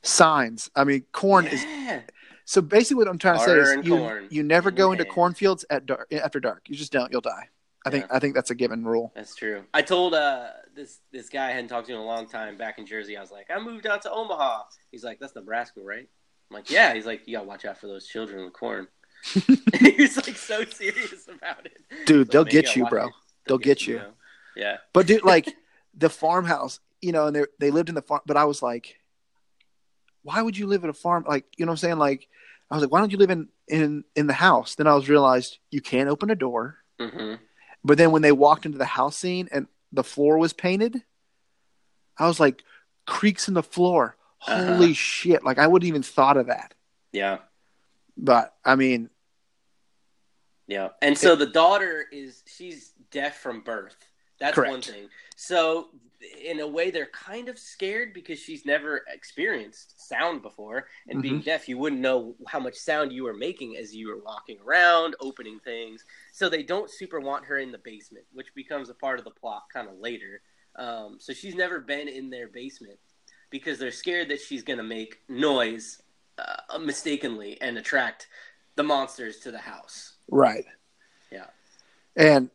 signs 0.03 0.69
i 0.75 0.83
mean 0.83 1.01
corn 1.13 1.47
is 1.47 1.65
so 2.43 2.61
basically 2.61 2.97
what 2.97 3.07
i'm 3.07 3.17
trying 3.17 3.39
to 3.39 3.45
say 3.45 3.57
is 3.57 3.85
you, 3.85 3.97
corn 3.97 4.27
you 4.29 4.43
never 4.43 4.69
go 4.69 4.91
into 4.91 5.05
cornfields 5.05 5.63
at 5.69 5.85
dark 5.85 6.11
after 6.11 6.41
dark 6.41 6.61
you 6.67 6.75
just 6.75 6.91
don't 6.91 7.09
you'll 7.09 7.21
die 7.21 7.47
i 7.85 7.89
think 7.89 8.05
i 8.11 8.19
think 8.19 8.33
that's 8.35 8.51
a 8.51 8.55
given 8.55 8.83
rule 8.85 9.11
That's 9.15 9.35
true. 9.35 9.63
I 9.73 9.81
told 9.81 10.13
uh, 10.13 10.47
this 10.75 10.99
this 11.11 11.29
guy 11.29 11.49
I 11.49 11.51
hadn't 11.51 11.67
talked 11.69 11.87
to 11.87 11.93
in 11.93 11.99
a 11.99 12.03
long 12.03 12.27
time 12.27 12.57
back 12.57 12.79
in 12.79 12.85
Jersey. 12.85 13.17
I 13.17 13.21
was 13.21 13.31
like, 13.31 13.47
I 13.49 13.59
moved 13.59 13.85
out 13.85 14.01
to 14.03 14.11
Omaha. 14.11 14.63
He's 14.91 15.03
like, 15.03 15.19
that's 15.19 15.35
Nebraska, 15.35 15.81
right? 15.81 16.07
I'm 16.49 16.55
like, 16.55 16.69
yeah. 16.71 16.93
He's 16.93 17.05
like, 17.05 17.27
you 17.27 17.35
gotta 17.37 17.47
watch 17.47 17.65
out 17.65 17.77
for 17.77 17.87
those 17.87 18.07
children 18.07 18.39
in 18.39 18.45
the 18.45 18.51
corn. 18.51 18.87
he 19.79 19.95
was 19.99 20.17
like 20.17 20.35
so 20.37 20.63
serious 20.65 21.27
about 21.27 21.65
it. 21.65 21.77
Dude, 22.05 22.27
So 22.27 22.31
they'll 22.31 22.45
maybe 22.45 22.61
get 22.61 22.69
I'll 22.69 22.75
you, 22.75 22.85
bro. 22.87 23.09
They'll 23.47 23.57
get 23.57 23.85
you. 23.87 24.01
Yeah. 24.55 24.77
But 24.93 25.07
dude, 25.07 25.23
like 25.23 25.53
the 25.97 26.09
farmhouse, 26.09 26.79
you 27.01 27.11
know, 27.11 27.27
and 27.27 27.35
they 27.35 27.45
they 27.59 27.71
lived 27.71 27.89
in 27.89 27.95
the 27.95 28.01
farm. 28.01 28.21
But 28.25 28.37
I 28.37 28.45
was 28.45 28.61
like, 28.61 28.99
why 30.23 30.41
would 30.41 30.57
you 30.57 30.67
live 30.67 30.83
in 30.83 30.89
a 30.89 30.93
farm? 30.93 31.25
Like, 31.27 31.45
you 31.57 31.65
know 31.65 31.71
what 31.71 31.73
I'm 31.73 31.77
saying? 31.77 31.97
Like, 31.97 32.27
I 32.71 32.75
was 32.75 32.83
like, 32.83 32.91
why 32.91 32.99
don't 32.99 33.11
you 33.11 33.17
live 33.17 33.29
in 33.29 33.49
in 33.67 34.03
in 34.15 34.27
the 34.27 34.33
house? 34.33 34.75
Then 34.75 34.87
I 34.87 34.95
was 34.95 35.09
realized 35.09 35.59
you 35.69 35.81
can't 35.81 36.09
open 36.09 36.29
a 36.29 36.35
door. 36.35 36.77
hmm 36.99 37.35
But 37.83 37.97
then 37.97 38.11
when 38.11 38.21
they 38.21 38.31
walked 38.31 38.65
into 38.65 38.77
the 38.77 38.85
house 38.85 39.17
scene 39.17 39.49
and 39.51 39.67
the 39.91 40.03
floor 40.03 40.37
was 40.37 40.53
painted, 40.53 41.03
I 42.17 42.27
was 42.27 42.39
like, 42.39 42.63
creaks 43.05 43.47
in 43.47 43.53
the 43.53 43.63
floor. 43.63 44.15
Holy 44.37 44.85
uh-huh. 44.87 44.93
shit! 44.93 45.43
Like 45.43 45.57
I 45.57 45.67
wouldn't 45.67 45.87
even 45.87 46.03
thought 46.03 46.37
of 46.37 46.47
that. 46.47 46.73
Yeah. 47.11 47.39
But 48.17 48.53
I 48.65 48.75
mean, 48.75 49.09
Yeah. 50.67 50.89
And 51.01 51.17
so 51.17 51.35
the 51.35 51.45
daughter 51.45 52.05
is 52.11 52.43
she's 52.45 52.91
deaf 53.11 53.37
from 53.37 53.61
birth. 53.61 53.95
That's 54.39 54.57
one 54.57 54.81
thing. 54.81 55.07
So 55.37 55.87
in 56.43 56.59
a 56.59 56.67
way 56.67 56.91
they're 56.91 57.07
kind 57.07 57.49
of 57.49 57.57
scared 57.59 58.13
because 58.13 58.39
she's 58.39 58.65
never 58.65 59.03
experienced 59.13 60.07
sound 60.07 60.41
before 60.41 60.87
and 61.09 61.21
being 61.21 61.35
Mm-hmm. 61.35 61.43
deaf 61.45 61.67
you 61.67 61.77
wouldn't 61.77 62.01
know 62.01 62.35
how 62.47 62.59
much 62.59 62.75
sound 62.75 63.11
you 63.11 63.23
were 63.23 63.33
making 63.33 63.75
as 63.77 63.95
you 63.95 64.07
were 64.07 64.21
walking 64.23 64.57
around, 64.65 65.15
opening 65.19 65.59
things. 65.59 66.03
So 66.31 66.49
they 66.49 66.63
don't 66.63 66.89
super 66.89 67.19
want 67.19 67.45
her 67.45 67.57
in 67.57 67.71
the 67.71 67.77
basement, 67.79 68.25
which 68.33 68.53
becomes 68.55 68.89
a 68.89 68.93
part 68.93 69.19
of 69.19 69.25
the 69.25 69.31
plot 69.31 69.63
kind 69.73 69.87
of 69.87 69.97
later. 69.99 70.41
Um, 70.75 71.17
so 71.19 71.33
she's 71.33 71.55
never 71.55 71.79
been 71.79 72.07
in 72.07 72.29
their 72.29 72.47
basement 72.47 72.99
because 73.49 73.77
they're 73.77 73.91
scared 73.91 74.29
that 74.29 74.41
she's 74.41 74.63
going 74.63 74.77
to 74.77 74.83
make 74.83 75.19
noise 75.29 76.01
uh, 76.37 76.77
mistakenly 76.79 77.59
and 77.61 77.77
attract 77.77 78.27
the 78.75 78.83
monsters 78.83 79.37
to 79.39 79.51
the 79.51 79.59
house. 79.59 80.13
right? 80.29 80.65
Yeah. 81.31 81.45
And 82.15 82.49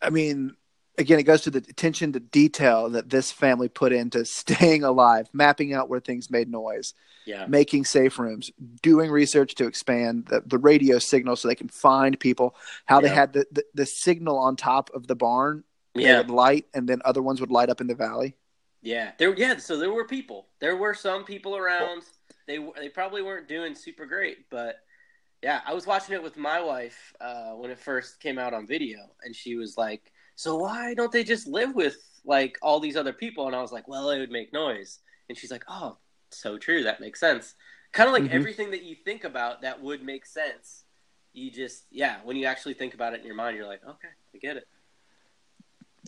I 0.00 0.10
mean, 0.10 0.56
again, 0.98 1.18
it 1.18 1.22
goes 1.22 1.42
to 1.42 1.50
the 1.50 1.58
attention 1.58 2.12
to 2.12 2.20
detail 2.20 2.90
that 2.90 3.08
this 3.08 3.30
family 3.32 3.68
put 3.68 3.92
into 3.92 4.24
staying 4.24 4.84
alive, 4.84 5.28
mapping 5.32 5.72
out 5.72 5.88
where 5.88 6.00
things 6.00 6.30
made 6.30 6.50
noise, 6.50 6.94
Yeah. 7.24 7.46
making 7.46 7.84
safe 7.84 8.18
rooms, 8.18 8.50
doing 8.82 9.10
research 9.10 9.54
to 9.56 9.66
expand 9.66 10.26
the, 10.26 10.42
the 10.44 10.58
radio 10.58 10.98
signal 10.98 11.36
so 11.36 11.48
they 11.48 11.54
can 11.54 11.68
find 11.68 12.18
people. 12.18 12.54
How 12.86 13.00
they 13.00 13.08
had 13.08 13.32
the, 13.32 13.46
the, 13.52 13.64
the 13.74 13.86
signal 13.86 14.38
on 14.38 14.56
top 14.56 14.90
of 14.92 15.06
the 15.06 15.14
barn, 15.14 15.64
Yeah. 15.94 16.18
would 16.18 16.30
light, 16.30 16.66
and 16.74 16.88
then 16.88 17.00
other 17.04 17.22
ones 17.22 17.40
would 17.40 17.50
light 17.50 17.70
up 17.70 17.80
in 17.80 17.86
the 17.86 17.94
valley. 17.94 18.34
Yeah. 18.82 19.12
There 19.18 19.34
yeah, 19.34 19.56
so 19.56 19.76
there 19.78 19.92
were 19.92 20.06
people. 20.06 20.48
There 20.60 20.76
were 20.76 20.94
some 20.94 21.24
people 21.24 21.56
around. 21.56 22.02
They 22.46 22.58
they 22.76 22.88
probably 22.88 23.22
weren't 23.22 23.48
doing 23.48 23.74
super 23.74 24.06
great, 24.06 24.48
but 24.50 24.76
yeah, 25.42 25.60
I 25.66 25.74
was 25.74 25.86
watching 25.86 26.14
it 26.14 26.22
with 26.22 26.36
my 26.36 26.60
wife 26.60 27.12
uh, 27.20 27.52
when 27.52 27.70
it 27.70 27.78
first 27.78 28.20
came 28.20 28.38
out 28.38 28.54
on 28.54 28.66
video, 28.66 28.98
and 29.22 29.34
she 29.34 29.54
was 29.56 29.76
like, 29.76 30.12
"So 30.38 30.54
why 30.56 30.94
don't 30.94 31.10
they 31.10 31.24
just 31.24 31.48
live 31.48 31.74
with 31.74 31.96
like 32.24 32.56
all 32.62 32.78
these 32.78 32.96
other 32.96 33.12
people?" 33.12 33.46
And 33.48 33.56
I 33.56 33.60
was 33.60 33.72
like, 33.72 33.88
"Well, 33.88 34.10
it 34.10 34.20
would 34.20 34.30
make 34.30 34.52
noise." 34.52 35.00
And 35.28 35.36
she's 35.36 35.50
like, 35.50 35.64
"Oh, 35.66 35.98
so 36.30 36.58
true. 36.58 36.84
That 36.84 37.00
makes 37.00 37.18
sense." 37.18 37.54
Kind 37.92 38.08
of 38.08 38.12
like 38.12 38.30
Mhm. 38.30 38.34
everything 38.34 38.70
that 38.70 38.84
you 38.84 38.94
think 38.94 39.24
about 39.24 39.62
that 39.62 39.82
would 39.82 40.02
make 40.02 40.24
sense. 40.26 40.84
You 41.32 41.50
just 41.50 41.86
yeah, 41.90 42.20
when 42.22 42.36
you 42.36 42.46
actually 42.46 42.74
think 42.74 42.94
about 42.94 43.14
it 43.14 43.20
in 43.20 43.26
your 43.26 43.34
mind, 43.34 43.56
you're 43.56 43.66
like, 43.66 43.84
"Okay, 43.84 44.08
I 44.34 44.38
get 44.38 44.56
it." 44.56 44.68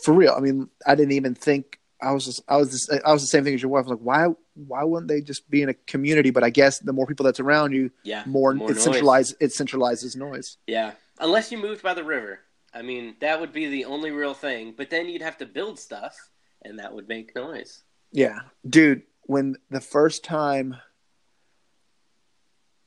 For 0.04 0.14
real, 0.14 0.32
I 0.36 0.40
mean, 0.40 0.70
I 0.86 0.94
didn't 0.94 1.12
even 1.12 1.34
think. 1.34 1.78
I 2.02 2.12
was 2.12 2.24
just, 2.24 2.40
I 2.48 2.56
was 2.56 2.70
just, 2.70 2.90
I 3.04 3.12
was 3.12 3.20
the 3.20 3.26
same 3.26 3.44
thing 3.44 3.54
as 3.54 3.60
your 3.60 3.70
wife. 3.70 3.80
I 3.86 3.90
was 3.90 3.98
like, 3.98 4.06
why, 4.06 4.34
why 4.54 4.84
wouldn't 4.84 5.08
they 5.08 5.20
just 5.20 5.50
be 5.50 5.60
in 5.60 5.68
a 5.68 5.74
community? 5.74 6.30
But 6.30 6.42
I 6.42 6.48
guess 6.48 6.78
the 6.78 6.94
more 6.94 7.04
people 7.06 7.24
that's 7.24 7.40
around 7.40 7.72
you, 7.72 7.90
Yeah, 8.04 8.22
more, 8.24 8.54
more 8.54 8.70
it 8.70 8.76
noise. 8.76 8.86
centralizes 8.86 9.34
it 9.40 9.50
centralizes 9.50 10.16
noise. 10.16 10.56
Yeah, 10.66 10.92
unless 11.18 11.52
you 11.52 11.58
moved 11.58 11.82
by 11.82 11.92
the 11.92 12.04
river. 12.04 12.40
I 12.72 12.82
mean, 12.82 13.16
that 13.20 13.40
would 13.40 13.52
be 13.52 13.66
the 13.66 13.84
only 13.84 14.10
real 14.10 14.34
thing. 14.34 14.74
But 14.76 14.90
then 14.90 15.08
you'd 15.08 15.22
have 15.22 15.38
to 15.38 15.46
build 15.46 15.78
stuff, 15.78 16.16
and 16.62 16.78
that 16.78 16.94
would 16.94 17.08
make 17.08 17.34
noise. 17.34 17.82
Yeah, 18.12 18.40
dude. 18.68 19.02
When 19.22 19.56
the 19.70 19.80
first 19.80 20.24
time 20.24 20.76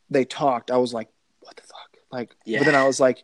they 0.09 0.25
talked, 0.25 0.71
I 0.71 0.77
was 0.77 0.93
like, 0.93 1.09
"What 1.39 1.55
the 1.55 1.63
fuck?" 1.63 1.97
Like, 2.11 2.35
Yeah. 2.45 2.59
but 2.59 2.65
then 2.65 2.75
I 2.75 2.85
was 2.85 2.99
like, 2.99 3.23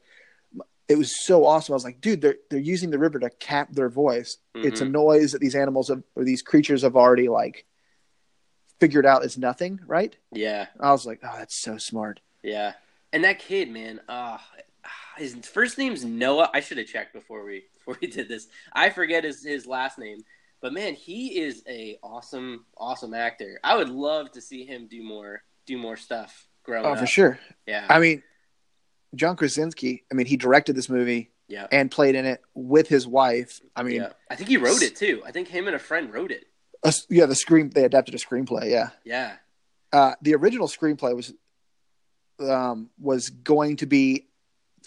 "It 0.88 0.98
was 0.98 1.24
so 1.26 1.46
awesome." 1.46 1.74
I 1.74 1.76
was 1.76 1.84
like, 1.84 2.02
"Dude, 2.02 2.22
they're 2.22 2.38
they're 2.50 2.60
using 2.60 2.90
the 2.90 3.00
river 3.00 3.20
to 3.20 3.30
cap 3.30 3.72
their 3.74 3.90
voice. 3.90 4.38
It's 4.56 4.82
a 4.82 4.86
Mhm. 4.86 4.92
noise 4.92 5.32
that 5.32 5.40
these 5.40 5.56
animals 5.56 5.88
have, 5.90 6.04
or 6.16 6.24
these 6.24 6.42
creatures 6.42 6.82
have 6.82 6.96
already 6.96 7.30
like 7.30 7.66
figured 8.80 9.06
out 9.06 9.26
is 9.26 9.38
nothing, 9.38 9.80
right?" 9.86 10.16
Yeah, 10.32 10.68
I 10.80 10.92
was 10.92 11.06
like, 11.06 11.20
"Oh, 11.24 11.36
that's 11.38 11.62
so 11.62 11.78
smart." 11.78 12.22
yeah. 12.42 12.74
And 13.12 13.24
that 13.24 13.40
kid, 13.40 13.70
man, 13.72 14.02
ah, 14.08 14.48
his 15.20 15.36
first 15.46 15.78
name's 15.78 16.04
Noah. 16.06 16.50
I 16.54 16.60
should 16.62 16.78
have 16.78 16.88
checked 16.88 17.14
before 17.14 17.44
we 17.46 17.64
before 17.74 17.98
we 18.02 18.08
did 18.08 18.28
this. 18.28 18.48
I 18.74 18.90
forget 18.90 19.24
his 19.24 19.44
his 19.44 19.66
last 19.66 19.98
name, 20.00 20.20
but 20.62 20.74
man, 20.74 20.94
he 20.94 21.40
is 21.40 21.64
a 21.68 21.98
awesome 22.04 22.66
awesome 22.78 23.14
actor. 23.14 23.60
I 23.64 23.76
would 23.78 23.90
love 23.90 24.32
to 24.34 24.42
see 24.42 24.66
him 24.66 24.88
do 24.90 25.04
more 25.04 25.42
do 25.66 25.78
more 25.78 25.98
stuff 25.98 26.48
growing 26.64 26.86
Oh, 26.86 26.94
up. 26.94 27.00
for 27.00 27.06
sure. 27.08 27.40
Yeah, 27.68 27.86
I 27.90 28.00
mean, 28.00 28.24
John 29.16 29.36
Krasinski. 29.36 30.04
I 30.12 30.16
mean, 30.16 30.26
he 30.28 30.38
directed 30.38 30.76
this 30.76 30.90
movie 30.90 31.32
yeah, 31.48 31.68
and 31.72 31.90
played 31.92 32.16
in 32.16 32.26
it 32.26 32.42
with 32.54 32.88
his 32.88 33.08
wife. 33.08 33.60
I 33.76 33.84
mean, 33.84 33.98
yeah. 34.02 34.10
I 34.30 34.36
think 34.36 34.50
he 34.50 34.58
wrote 34.58 34.82
it 34.82 34.96
too. 34.96 35.22
I 35.26 35.32
think 35.32 35.48
him 35.48 35.68
and 35.68 35.76
a 35.76 35.80
friend 35.80 36.14
wrote 36.14 36.32
it. 36.32 36.46
a- 36.84 36.94
yeah, 37.10 37.26
the 37.26 37.36
screen 37.36 37.70
they 37.74 37.84
adapted 37.86 38.14
a 38.16 38.18
screenplay. 38.18 38.70
Yeah. 38.72 38.90
Yeah, 39.04 39.34
Uh, 39.92 40.14
the 40.22 40.36
original 40.36 40.68
screenplay 40.68 41.16
was 41.16 41.34
um, 42.40 42.90
was 43.00 43.30
going 43.30 43.78
to 43.78 43.86
be. 43.86 44.28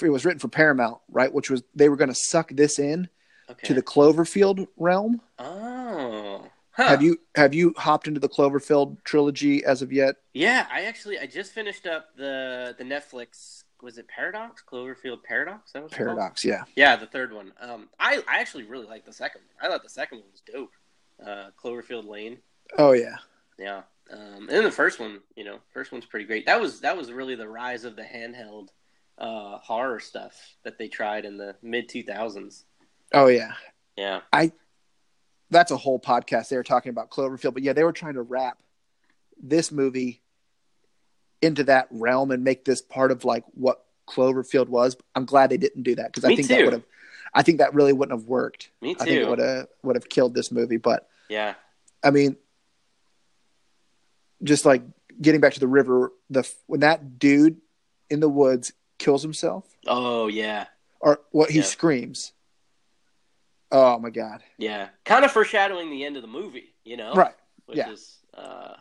It 0.00 0.08
was 0.10 0.24
written 0.24 0.38
for 0.38 0.48
Paramount, 0.48 0.98
right? 1.10 1.32
Which 1.32 1.50
was 1.50 1.62
they 1.74 1.88
were 1.88 1.96
going 1.96 2.08
to 2.10 2.14
suck 2.14 2.50
this 2.50 2.78
in 2.78 3.08
Okay. 3.50 3.66
to 3.66 3.74
the 3.74 3.82
Cloverfield 3.82 4.66
realm. 4.76 5.20
oh. 5.38 6.46
Huh. 6.74 6.88
Have 6.88 7.02
you 7.02 7.18
have 7.34 7.52
you 7.52 7.74
hopped 7.76 8.08
into 8.08 8.18
the 8.18 8.30
Cloverfield 8.30 8.96
trilogy 9.04 9.62
as 9.62 9.82
of 9.82 9.92
yet? 9.92 10.16
Yeah, 10.32 10.66
I 10.72 10.84
actually 10.84 11.18
I 11.18 11.26
just 11.26 11.52
finished 11.52 11.86
up 11.86 12.16
the 12.16 12.74
the 12.78 12.84
Netflix 12.84 13.64
was 13.82 13.98
it 13.98 14.08
Paradox 14.08 14.62
Cloverfield 14.66 15.22
Paradox? 15.22 15.72
That 15.72 15.82
was 15.82 15.92
Paradox, 15.92 16.46
yeah. 16.46 16.64
Yeah, 16.74 16.96
the 16.96 17.04
third 17.06 17.30
one. 17.34 17.52
Um, 17.60 17.90
I 18.00 18.22
I 18.26 18.40
actually 18.40 18.62
really 18.64 18.86
like 18.86 19.04
the 19.04 19.12
second 19.12 19.42
one. 19.42 19.50
I 19.60 19.70
thought 19.70 19.82
the 19.82 19.90
second 19.90 20.20
one 20.20 20.28
was 20.32 20.40
dope. 20.50 20.72
Uh, 21.22 21.50
Cloverfield 21.62 22.06
Lane. 22.08 22.38
Oh 22.78 22.92
yeah, 22.92 23.16
Yeah. 23.58 23.82
Um, 24.10 24.20
and 24.40 24.48
then 24.48 24.64
the 24.64 24.70
first 24.70 24.98
one, 24.98 25.20
you 25.36 25.44
know, 25.44 25.58
first 25.74 25.92
one's 25.92 26.06
pretty 26.06 26.24
great. 26.24 26.46
That 26.46 26.58
was 26.58 26.80
that 26.80 26.96
was 26.96 27.12
really 27.12 27.34
the 27.34 27.48
rise 27.48 27.84
of 27.84 27.96
the 27.96 28.02
handheld 28.02 28.68
uh, 29.18 29.58
horror 29.58 30.00
stuff 30.00 30.34
that 30.64 30.78
they 30.78 30.88
tried 30.88 31.24
in 31.24 31.36
the 31.36 31.54
mid 31.62 31.88
two 31.88 32.02
thousands. 32.02 32.64
oh 33.12 33.26
yeah. 33.28 33.52
Yeah. 33.96 34.20
I 34.32 34.52
that's 35.50 35.70
a 35.70 35.76
whole 35.76 36.00
podcast. 36.00 36.48
They 36.48 36.56
were 36.56 36.62
talking 36.62 36.90
about 36.90 37.10
Cloverfield, 37.10 37.54
but 37.54 37.62
yeah, 37.62 37.74
they 37.74 37.84
were 37.84 37.92
trying 37.92 38.14
to 38.14 38.22
wrap 38.22 38.58
this 39.42 39.70
movie 39.70 40.22
into 41.42 41.64
that 41.64 41.88
realm 41.90 42.30
and 42.30 42.42
make 42.42 42.64
this 42.64 42.80
part 42.80 43.10
of 43.10 43.24
like 43.24 43.44
what 43.52 43.84
Cloverfield 44.08 44.68
was. 44.68 44.96
I'm 45.14 45.26
glad 45.26 45.50
they 45.50 45.58
didn't 45.58 45.82
do 45.82 45.94
that 45.96 46.06
because 46.12 46.24
I 46.24 46.34
think 46.34 46.48
too. 46.48 46.54
that 46.54 46.64
would 46.64 46.72
have, 46.72 46.84
I 47.34 47.42
think 47.42 47.58
that 47.58 47.74
really 47.74 47.92
wouldn't 47.92 48.18
have 48.18 48.28
worked. 48.28 48.70
Me 48.80 48.94
I 48.98 49.04
think 49.04 49.10
it 49.10 49.24
too. 49.24 49.30
would 49.30 49.38
have 49.40 49.66
would 49.82 49.96
have 49.96 50.08
killed 50.08 50.34
this 50.34 50.50
movie. 50.50 50.78
But 50.78 51.08
Yeah. 51.28 51.54
I 52.02 52.10
mean, 52.10 52.36
just 54.42 54.64
like 54.64 54.82
getting 55.20 55.40
back 55.40 55.52
to 55.54 55.60
the 55.60 55.68
river, 55.68 56.12
the 56.30 56.50
when 56.66 56.80
that 56.80 57.18
dude 57.18 57.60
in 58.08 58.20
the 58.20 58.28
woods 58.28 58.72
kills 59.02 59.22
himself, 59.22 59.64
Oh 59.86 60.28
yeah. 60.28 60.66
or 61.00 61.20
what 61.30 61.50
he 61.50 61.58
Yeah. 61.58 61.64
screams. 61.64 62.32
Oh 63.70 63.98
my 63.98 64.10
god! 64.10 64.42
Yeah. 64.58 64.88
Kind 65.04 65.24
of 65.24 65.32
foreshadowing 65.32 65.90
the 65.90 66.04
end 66.04 66.16
of 66.16 66.22
the 66.22 66.28
movie, 66.28 66.74
you 66.84 66.96
know? 66.96 67.14
Right. 67.14 67.34
Which 67.66 67.78
yeah. 67.78 67.90
is 67.90 68.18
uh 68.34 68.74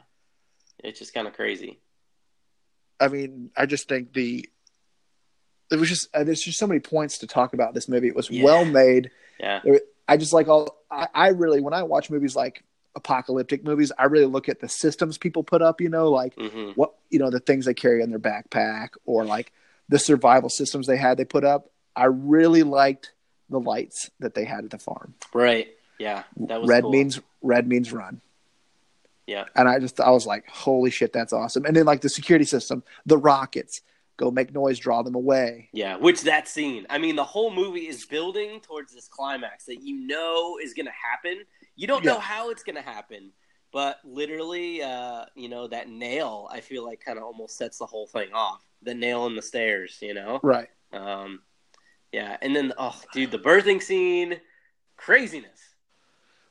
it's 0.83 0.99
just 0.99 1.13
kind 1.13 1.27
of 1.27 1.33
crazy. 1.33 1.79
I 2.99 3.07
mean, 3.07 3.51
I 3.57 3.65
just 3.65 3.87
think 3.87 4.13
the 4.13 4.47
it 5.71 5.77
was 5.77 5.87
just 5.89 6.13
uh, 6.13 6.23
there's 6.23 6.41
just 6.41 6.59
so 6.59 6.67
many 6.67 6.79
points 6.81 7.19
to 7.19 7.27
talk 7.27 7.53
about 7.53 7.73
this 7.73 7.87
movie. 7.87 8.07
It 8.09 8.15
was 8.15 8.29
Yeah. 8.29 8.43
well 8.43 8.65
made. 8.65 9.11
Yeah. 9.39 9.61
I 10.07 10.17
just 10.17 10.33
like 10.33 10.47
all. 10.49 10.77
I, 10.91 11.07
I 11.13 11.27
really 11.29 11.61
when 11.61 11.73
I 11.73 11.83
watch 11.83 12.09
movies 12.09 12.35
like 12.35 12.63
apocalyptic 12.95 13.63
movies, 13.63 13.93
I 13.97 14.05
really 14.05 14.25
look 14.25 14.49
at 14.49 14.59
the 14.59 14.67
systems 14.67 15.17
people 15.17 15.43
put 15.43 15.61
up. 15.61 15.79
You 15.79 15.87
know, 15.87 16.09
like 16.11 16.33
hmm 16.37 16.71
what 16.75 16.95
you 17.09 17.19
know 17.19 17.29
the 17.29 17.39
things 17.39 17.63
they 17.65 17.73
carry 17.73 18.01
in 18.03 18.09
their 18.09 18.19
backpack 18.19 18.89
or 19.05 19.23
like 19.23 19.53
the 19.91 19.99
survival 19.99 20.49
systems 20.49 20.87
they 20.87 20.97
had 20.97 21.17
they 21.17 21.25
put 21.25 21.43
up. 21.43 21.69
I 21.95 22.05
really 22.05 22.63
liked 22.63 23.11
the 23.49 23.59
lights 23.59 24.09
that 24.19 24.33
they 24.33 24.45
had 24.45 24.63
at 24.63 24.71
the 24.71 24.79
farm. 24.79 25.13
Right. 25.33 25.67
Yeah. 25.99 26.23
That 26.37 26.61
was 26.61 26.69
red 26.69 26.83
cool. 26.83 26.91
means 26.91 27.19
red 27.43 27.67
means 27.67 27.91
run. 27.91 28.21
Yeah. 29.27 29.45
And 29.55 29.67
I 29.67 29.79
just 29.79 29.99
I 29.99 30.09
was 30.09 30.25
like, 30.25 30.47
holy 30.47 30.89
shit, 30.89 31.13
that's 31.13 31.33
awesome. 31.33 31.65
And 31.65 31.75
then 31.75 31.85
like 31.85 32.01
the 32.01 32.09
security 32.09 32.45
system, 32.45 32.83
the 33.05 33.17
rockets, 33.17 33.81
go 34.15 34.31
make 34.31 34.53
noise, 34.53 34.79
draw 34.79 35.03
them 35.03 35.15
away. 35.15 35.67
Yeah, 35.73 35.97
which 35.97 36.21
that 36.21 36.47
scene. 36.47 36.87
I 36.89 36.97
mean, 36.97 37.17
the 37.17 37.25
whole 37.25 37.51
movie 37.53 37.87
is 37.87 38.05
building 38.05 38.61
towards 38.61 38.93
this 38.93 39.09
climax 39.09 39.65
that 39.65 39.81
you 39.81 40.07
know 40.07 40.57
is 40.63 40.73
going 40.73 40.85
to 40.85 40.91
happen. 40.91 41.43
You 41.75 41.87
don't 41.87 42.05
know 42.05 42.19
how 42.19 42.49
it's 42.49 42.63
going 42.63 42.75
to 42.75 42.81
happen, 42.81 43.31
but 43.73 43.99
literally, 44.05 44.81
uh, 44.81 45.25
you 45.35 45.49
know, 45.49 45.67
that 45.67 45.89
nail, 45.89 46.47
I 46.51 46.61
feel 46.61 46.85
like 46.85 47.03
kind 47.03 47.17
of 47.17 47.23
almost 47.23 47.57
sets 47.57 47.77
the 47.77 47.85
whole 47.85 48.07
thing 48.07 48.29
off. 48.33 48.61
The 48.83 48.93
nail 48.93 49.25
in 49.27 49.35
the 49.35 49.41
stairs, 49.41 49.97
you 50.01 50.13
know? 50.13 50.39
Right. 50.41 50.69
Um, 50.91 51.41
yeah, 52.11 52.37
and 52.41 52.55
then, 52.55 52.73
oh, 52.77 52.99
dude, 53.13 53.31
the 53.31 53.39
birthing 53.39 53.81
scene, 53.81 54.39
craziness. 54.97 55.59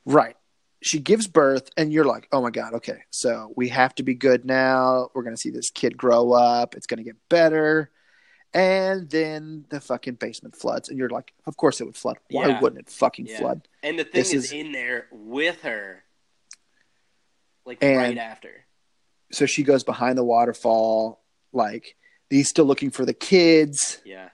Right. 0.05 0.35
She 0.81 0.99
gives 0.99 1.27
birth, 1.27 1.69
and 1.77 1.93
you're 1.93 2.05
like, 2.05 2.27
oh 2.31 2.41
my 2.41 2.49
God, 2.49 2.73
okay. 2.75 3.03
So 3.11 3.53
we 3.55 3.69
have 3.69 3.93
to 3.95 4.03
be 4.03 4.15
good 4.15 4.45
now. 4.45 5.09
We're 5.13 5.21
going 5.21 5.35
to 5.35 5.41
see 5.41 5.51
this 5.51 5.69
kid 5.69 5.95
grow 5.95 6.31
up. 6.31 6.73
It's 6.75 6.87
going 6.87 6.97
to 6.97 7.03
get 7.03 7.17
better. 7.29 7.91
And 8.53 9.09
then 9.09 9.65
the 9.69 9.79
fucking 9.79 10.15
basement 10.15 10.55
floods. 10.55 10.89
And 10.89 10.97
you're 10.97 11.09
like, 11.09 11.33
of 11.45 11.55
course 11.55 11.79
it 11.79 11.85
would 11.85 11.95
flood. 11.95 12.17
Why 12.31 12.47
Yeah. 12.47 12.59
wouldn't 12.59 12.81
it 12.81 12.89
fucking 12.89 13.27
Yeah. 13.27 13.37
flood? 13.39 13.67
And 13.83 13.99
the 13.99 14.03
thing 14.03 14.21
is, 14.21 14.33
is- 14.33 14.51
in 14.51 14.71
there 14.71 15.07
with 15.11 15.61
her, 15.61 16.03
like 17.65 17.77
And- 17.83 17.97
right 17.97 18.17
after. 18.17 18.65
So 19.31 19.45
she 19.45 19.63
goes 19.63 19.83
behind 19.83 20.17
the 20.17 20.23
waterfall. 20.25 21.21
Like, 21.53 21.95
he's 22.31 22.49
still 22.49 22.65
looking 22.65 22.89
for 22.89 23.05
the 23.05 23.13
kids. 23.13 24.01
Yeah. 24.05 24.29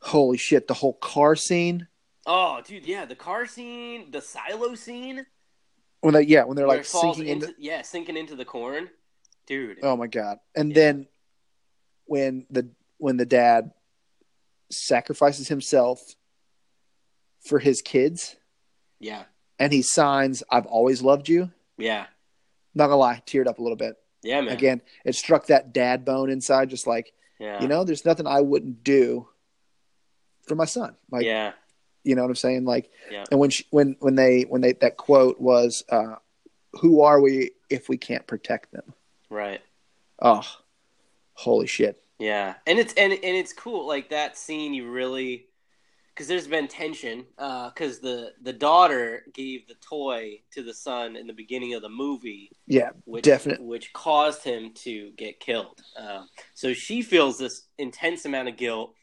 Holy 0.00 0.36
shit. 0.38 0.66
The 0.66 0.74
whole 0.74 0.94
car 0.94 1.36
scene. 1.36 1.86
Oh, 2.26 2.60
dude, 2.66 2.86
yeah, 2.86 3.04
the 3.06 3.14
car 3.16 3.46
scene, 3.46 4.10
the 4.10 4.20
silo 4.20 4.74
scene. 4.74 5.26
When 6.00 6.14
they, 6.14 6.22
yeah, 6.22 6.44
when 6.44 6.56
they're 6.56 6.66
where 6.66 6.78
like 6.78 6.86
sinking 6.86 7.26
into, 7.26 7.46
into. 7.48 7.56
yeah 7.60 7.82
sinking 7.82 8.16
into 8.16 8.34
the 8.36 8.44
corn 8.44 8.88
dude 9.46 9.78
Oh 9.82 9.96
my 9.96 10.06
God. 10.06 10.38
And 10.56 10.70
Yeah. 10.70 10.74
then 10.74 11.08
when 12.06 12.46
the 12.50 12.70
when 12.98 13.16
the 13.18 13.26
dad 13.26 13.70
sacrifices 14.70 15.48
himself 15.48 16.00
for 17.44 17.58
his 17.58 17.82
kids 17.82 18.36
yeah 19.00 19.24
and 19.58 19.72
he 19.72 19.82
signs 19.82 20.42
i've 20.50 20.66
always 20.66 21.02
loved 21.02 21.28
you 21.28 21.50
yeah 21.78 22.06
not 22.74 22.86
gonna 22.86 22.96
lie 22.96 23.22
teared 23.26 23.46
up 23.48 23.58
a 23.58 23.62
little 23.62 23.76
bit 23.76 23.96
yeah 24.22 24.40
man. 24.40 24.52
Again 24.52 24.82
it 25.04 25.14
struck 25.14 25.46
that 25.46 25.72
dad 25.72 26.04
bone 26.04 26.30
inside 26.30 26.70
just 26.70 26.86
like 26.86 27.12
yeah. 27.38 27.60
you 27.62 27.68
know 27.68 27.84
there's 27.84 28.04
nothing 28.04 28.26
i 28.26 28.40
wouldn't 28.40 28.84
do 28.84 29.28
for 30.46 30.54
my 30.54 30.64
son. 30.64 30.96
Like 31.10 31.24
yeah. 31.24 31.52
you 32.04 32.14
know 32.14 32.22
what 32.22 32.28
i'm 32.28 32.34
saying? 32.36 32.64
Like 32.64 32.90
Yeah. 33.10 33.24
and 33.30 33.38
when 33.38 33.50
she, 33.50 33.66
when 33.70 33.96
when 34.00 34.16
they 34.16 34.42
when 34.42 34.60
they 34.60 34.72
that 34.74 34.96
quote 34.96 35.40
was 35.40 35.84
uh 35.88 36.16
who 36.74 37.02
are 37.02 37.20
we 37.20 37.52
if 37.68 37.88
we 37.88 37.96
can't 37.96 38.26
protect 38.26 38.72
them? 38.72 38.94
Right. 39.28 39.60
Oh 40.20 40.46
holy 41.34 41.66
shit. 41.66 42.02
Yeah. 42.18 42.54
And 42.66 42.78
it's 42.78 42.92
and, 42.94 43.12
and 43.12 43.22
it's 43.22 43.52
cool. 43.52 43.86
Like 43.86 44.10
that 44.10 44.36
scene 44.36 44.74
you 44.74 44.90
really 44.90 45.46
because 46.14 46.26
there's 46.28 46.46
been 46.46 46.68
tension 46.68 47.24
because 47.36 48.00
the 48.00 48.32
the 48.42 48.52
daughter 48.52 49.24
gave 49.32 49.66
the 49.68 49.74
toy 49.80 50.40
to 50.52 50.62
the 50.62 50.74
son 50.74 51.16
in 51.16 51.26
the 51.26 51.32
beginning 51.32 51.74
of 51.74 51.82
the 51.82 51.88
movie 51.88 52.50
yeah 52.66 52.90
which 53.04 53.24
Definite. 53.24 53.62
which 53.62 53.92
caused 53.92 54.42
him 54.44 54.72
to 54.74 55.12
get 55.16 55.40
killed. 55.40 55.80
Uh, 55.98 56.24
so 56.54 56.72
she 56.72 57.02
feels 57.02 57.38
this 57.38 57.62
intense 57.78 58.24
amount 58.24 58.48
of 58.48 58.56
guilt, 58.56 58.94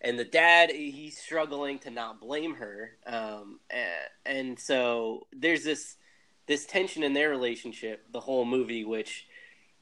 and 0.00 0.18
the 0.18 0.24
dad 0.24 0.70
he's 0.70 1.18
struggling 1.18 1.78
to 1.80 1.90
not 1.90 2.20
blame 2.20 2.54
her. 2.56 2.92
Um, 3.06 3.60
a- 3.72 4.08
and 4.26 4.58
so 4.58 5.26
there's 5.32 5.64
this 5.64 5.96
this 6.46 6.64
tension 6.66 7.02
in 7.02 7.12
their 7.12 7.30
relationship 7.30 8.04
the 8.12 8.20
whole 8.20 8.44
movie, 8.44 8.84
which 8.84 9.26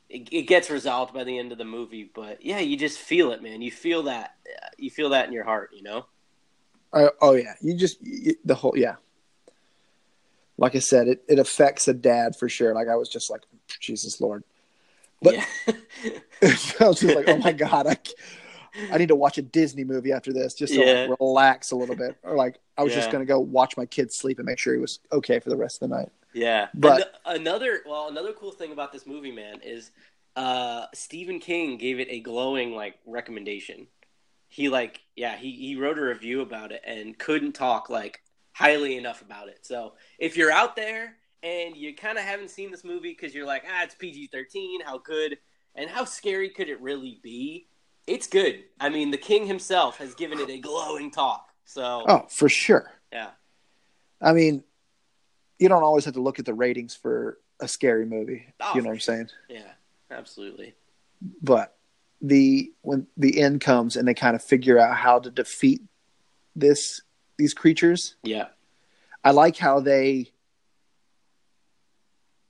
it, 0.09 0.29
it 0.33 0.43
gets 0.43 0.71
resolved 0.71 1.13
by 1.15 1.25
the 1.25 1.39
end 1.39 1.53
of 1.53 1.59
the 1.59 1.65
movie. 1.65 2.11
But 2.15 2.45
yeah, 2.45 2.59
you 2.61 2.77
just 2.77 2.99
feel 2.99 3.33
it, 3.33 3.43
man. 3.43 3.63
You 3.63 3.71
feel 3.71 4.05
that 4.05 4.37
you 4.79 4.91
feel 4.91 5.11
that 5.11 5.27
in 5.27 5.33
your 5.33 5.45
heart, 5.45 5.71
you 5.75 5.83
know. 5.83 6.07
Uh, 6.97 7.11
oh 7.21 7.35
yeah, 7.35 7.55
you 7.61 7.75
just 7.77 7.99
you, 8.03 8.35
the 8.45 8.55
whole 8.55 8.73
yeah. 8.77 8.97
Like 10.59 10.75
I 10.75 10.79
said, 10.79 11.07
it, 11.09 11.23
it 11.29 11.39
affects 11.39 11.87
a 11.87 11.93
dad 11.93 12.35
for 12.35 12.49
sure. 12.49 12.75
Like 12.75 12.89
I 12.89 12.97
was 12.97 13.11
just 13.11 13.31
like, 13.31 13.43
Jesus 13.81 14.21
Lord. 14.21 14.43
But- 15.21 15.35
yeah. 15.35 15.45
I 16.81 16.89
was 16.89 17.01
just 17.01 17.15
like, 17.15 17.29
oh 17.29 17.37
my 17.39 17.53
god, 17.53 17.87
I, 17.87 17.97
I 18.91 18.97
need 18.99 19.09
to 19.09 19.17
watch 19.17 19.37
a 19.37 19.43
Disney 19.43 19.85
movie 19.85 20.13
after 20.13 20.33
this 20.33 20.55
just 20.55 20.73
to 20.75 20.81
Yeah. 20.81 21.07
like, 21.11 21.21
relax 21.21 21.73
a 21.73 21.77
little 21.77 21.97
bit. 21.97 22.17
Or 22.23 22.37
like 22.37 22.59
I 22.79 22.83
was 22.83 22.95
just 22.95 23.11
gonna 23.11 23.27
go 23.27 23.39
watch 23.41 23.77
my 23.77 23.85
kid 23.85 24.13
sleep 24.13 24.39
and 24.39 24.47
make 24.47 24.59
sure 24.59 24.73
he 24.73 24.81
was 24.81 25.01
okay 25.13 25.39
for 25.41 25.51
the 25.51 25.57
rest 25.57 25.83
of 25.83 25.91
the 25.91 25.97
night. 25.97 26.09
Yeah, 26.33 26.69
But- 26.75 27.15
An- 27.27 27.37
another 27.41 27.81
well, 27.87 28.09
another 28.09 28.33
cool 28.33 28.53
thing 28.53 28.73
about 28.73 28.93
this 28.93 29.07
movie, 29.07 29.33
man, 29.33 29.61
is 29.63 29.91
uh, 30.37 30.87
Stephen 30.95 31.41
King 31.41 31.77
gave 31.79 31.99
it 31.99 32.09
a 32.11 32.21
glowing 32.21 32.75
like 32.75 32.99
recommendation. 33.07 33.87
He 34.49 34.69
like 34.69 35.01
yeah, 35.17 35.37
he 35.37 35.53
he 35.53 35.77
wrote 35.77 35.99
a 35.99 36.03
review 36.03 36.41
about 36.41 36.73
it 36.73 36.83
and 36.87 37.19
couldn't 37.19 37.53
talk 37.53 37.91
like 37.91 38.23
highly 38.53 38.97
enough 38.97 39.23
about 39.23 39.49
it. 39.49 39.61
So 39.67 39.95
if 40.19 40.37
you're 40.37 40.53
out 40.53 40.77
there 40.77 41.17
and 41.43 41.77
you 41.77 41.95
kind 41.95 42.17
of 42.19 42.25
haven't 42.25 42.51
seen 42.51 42.71
this 42.71 42.85
movie 42.85 43.11
because 43.19 43.35
you're 43.35 43.47
like 43.47 43.65
ah, 43.69 43.83
it's 43.85 43.95
PG 43.95 44.29
thirteen, 44.29 44.81
how 44.81 44.99
good 44.99 45.39
and 45.75 45.91
how 45.91 46.05
scary 46.05 46.49
could 46.51 46.69
it 46.69 46.81
really 46.81 47.21
be? 47.23 47.69
It's 48.07 48.27
good. 48.29 48.65
I 48.81 48.89
mean, 48.89 49.11
the 49.11 49.19
King 49.19 49.47
himself 49.47 49.99
has 49.99 50.15
given 50.15 50.39
it 50.39 50.49
a 50.49 50.59
glowing 50.59 51.11
talk. 51.11 51.51
So 51.65 52.05
Oh, 52.09 52.27
for 52.31 52.49
sure. 52.49 52.93
yeah, 53.13 53.31
I 54.23 54.33
mean, 54.33 54.63
you 55.59 55.69
don't 55.69 55.83
always 55.83 56.05
have 56.05 56.15
to 56.15 56.23
look 56.23 56.39
at 56.39 56.45
the 56.47 56.55
ratings 56.55 56.95
for 56.95 57.39
a 57.61 57.67
scary 57.69 58.07
movie. 58.07 58.47
Oh, 58.61 58.73
you 58.75 58.83
know 58.83 58.89
what 58.89 58.95
I'm 58.95 59.01
saying? 59.01 59.29
yeah, 59.49 59.73
absolutely. 60.11 60.75
but 61.43 61.76
the 62.21 62.73
when 62.83 63.07
the 63.17 63.41
end 63.41 63.61
comes 63.61 63.97
and 63.97 64.07
they 64.09 64.15
kind 64.15 64.35
of 64.35 64.43
figure 64.43 64.79
out 64.79 64.97
how 64.97 65.19
to 65.19 65.31
defeat 65.31 65.83
this 66.55 67.03
these 67.39 67.53
creatures 67.53 68.17
Yeah, 68.23 68.47
i 69.23 69.31
like 69.31 69.57
how 69.59 69.81
they 69.81 70.33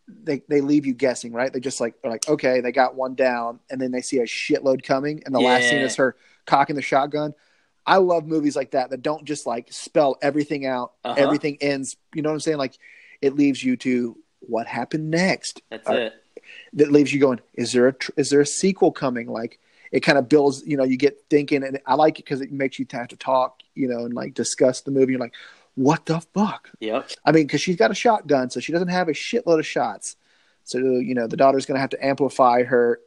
they 0.09 0.43
they 0.49 0.61
leave 0.61 0.87
you 0.87 0.95
guessing, 0.95 1.33
right? 1.33 1.53
They 1.53 1.61
just 1.61 1.81
like 1.81 1.95
are 2.05 2.11
like, 2.11 2.29
okay, 2.29 2.61
they 2.61 2.71
got 2.73 2.95
one 2.95 3.15
down, 3.15 3.61
and 3.71 3.81
then 3.81 3.91
they 3.91 4.01
see 4.03 4.19
a 4.19 4.25
shitload 4.25 4.85
coming, 4.85 5.23
and 5.27 5.35
the 5.35 5.41
last 5.41 5.69
scene 5.69 5.83
is 5.83 5.97
her 5.97 6.17
cocking 6.47 6.77
the 6.77 6.83
shotgun. 6.83 7.35
I 7.85 7.97
love 7.97 8.27
movies 8.27 8.57
like 8.57 8.73
that 8.73 8.91
that 8.91 9.03
don't 9.03 9.25
just 9.25 9.47
like 9.47 9.73
spell 9.73 10.17
everything 10.23 10.67
out, 10.67 10.93
Uh-huh. 11.05 11.21
everything 11.21 11.59
ends. 11.61 11.97
You 12.15 12.23
know 12.23 12.29
what 12.31 12.35
I'm 12.35 12.41
saying? 12.41 12.59
Like 12.59 12.79
it 13.21 13.35
leaves 13.35 13.63
you 13.63 13.77
to 13.79 14.17
what 14.41 14.67
happened 14.67 15.11
next. 15.11 15.63
That's 15.71 15.89
Uh, 15.89 15.95
it. 15.95 16.15
That 16.75 16.93
leaves 16.93 17.13
you 17.13 17.21
going, 17.21 17.41
is 17.55 17.73
there 17.73 17.89
a 17.89 17.93
tr- 17.93 18.13
is 18.17 18.31
there 18.31 18.41
a 18.41 18.47
sequel 18.47 18.93
coming? 18.93 19.29
Like 19.29 19.59
it 19.93 20.01
kind 20.01 20.19
of 20.19 20.29
builds, 20.29 20.67
you 20.67 20.77
know, 20.77 20.85
you 20.85 20.97
get 20.97 21.25
thinking, 21.31 21.63
and 21.63 21.81
I 21.87 21.95
like 21.95 22.19
it 22.19 22.25
because 22.25 22.41
it 22.41 22.53
makes 22.53 22.79
you 22.79 22.87
have 22.91 23.09
to 23.09 23.17
talk, 23.17 23.61
you 23.75 23.89
know, 23.89 24.05
and 24.05 24.15
like 24.15 24.35
discuss 24.35 24.81
the 24.81 24.91
movie. 24.91 25.13
You're 25.13 25.21
like, 25.21 25.35
what 25.75 26.07
the 26.07 26.21
fuck? 26.21 26.71
Yep. 26.81 27.11
I 27.25 27.33
mean, 27.33 27.47
because 27.47 27.61
she's 27.61 27.77
got 27.77 27.91
a 27.91 27.95
shotgun, 27.95 28.51
so 28.51 28.61
she 28.61 28.73
doesn't 28.73 28.89
have 28.89 29.09
a 29.09 29.13
shitload 29.13 29.59
of 29.59 29.67
shots. 29.67 30.17
So 30.65 30.79
you 30.79 31.15
know, 31.15 31.27
the 31.27 31.37
daughter's 31.37 31.67
going 31.67 31.77
to 31.77 31.81
have 31.81 31.91
to 31.91 32.05
amplify 32.05 32.65
her 32.65 33.01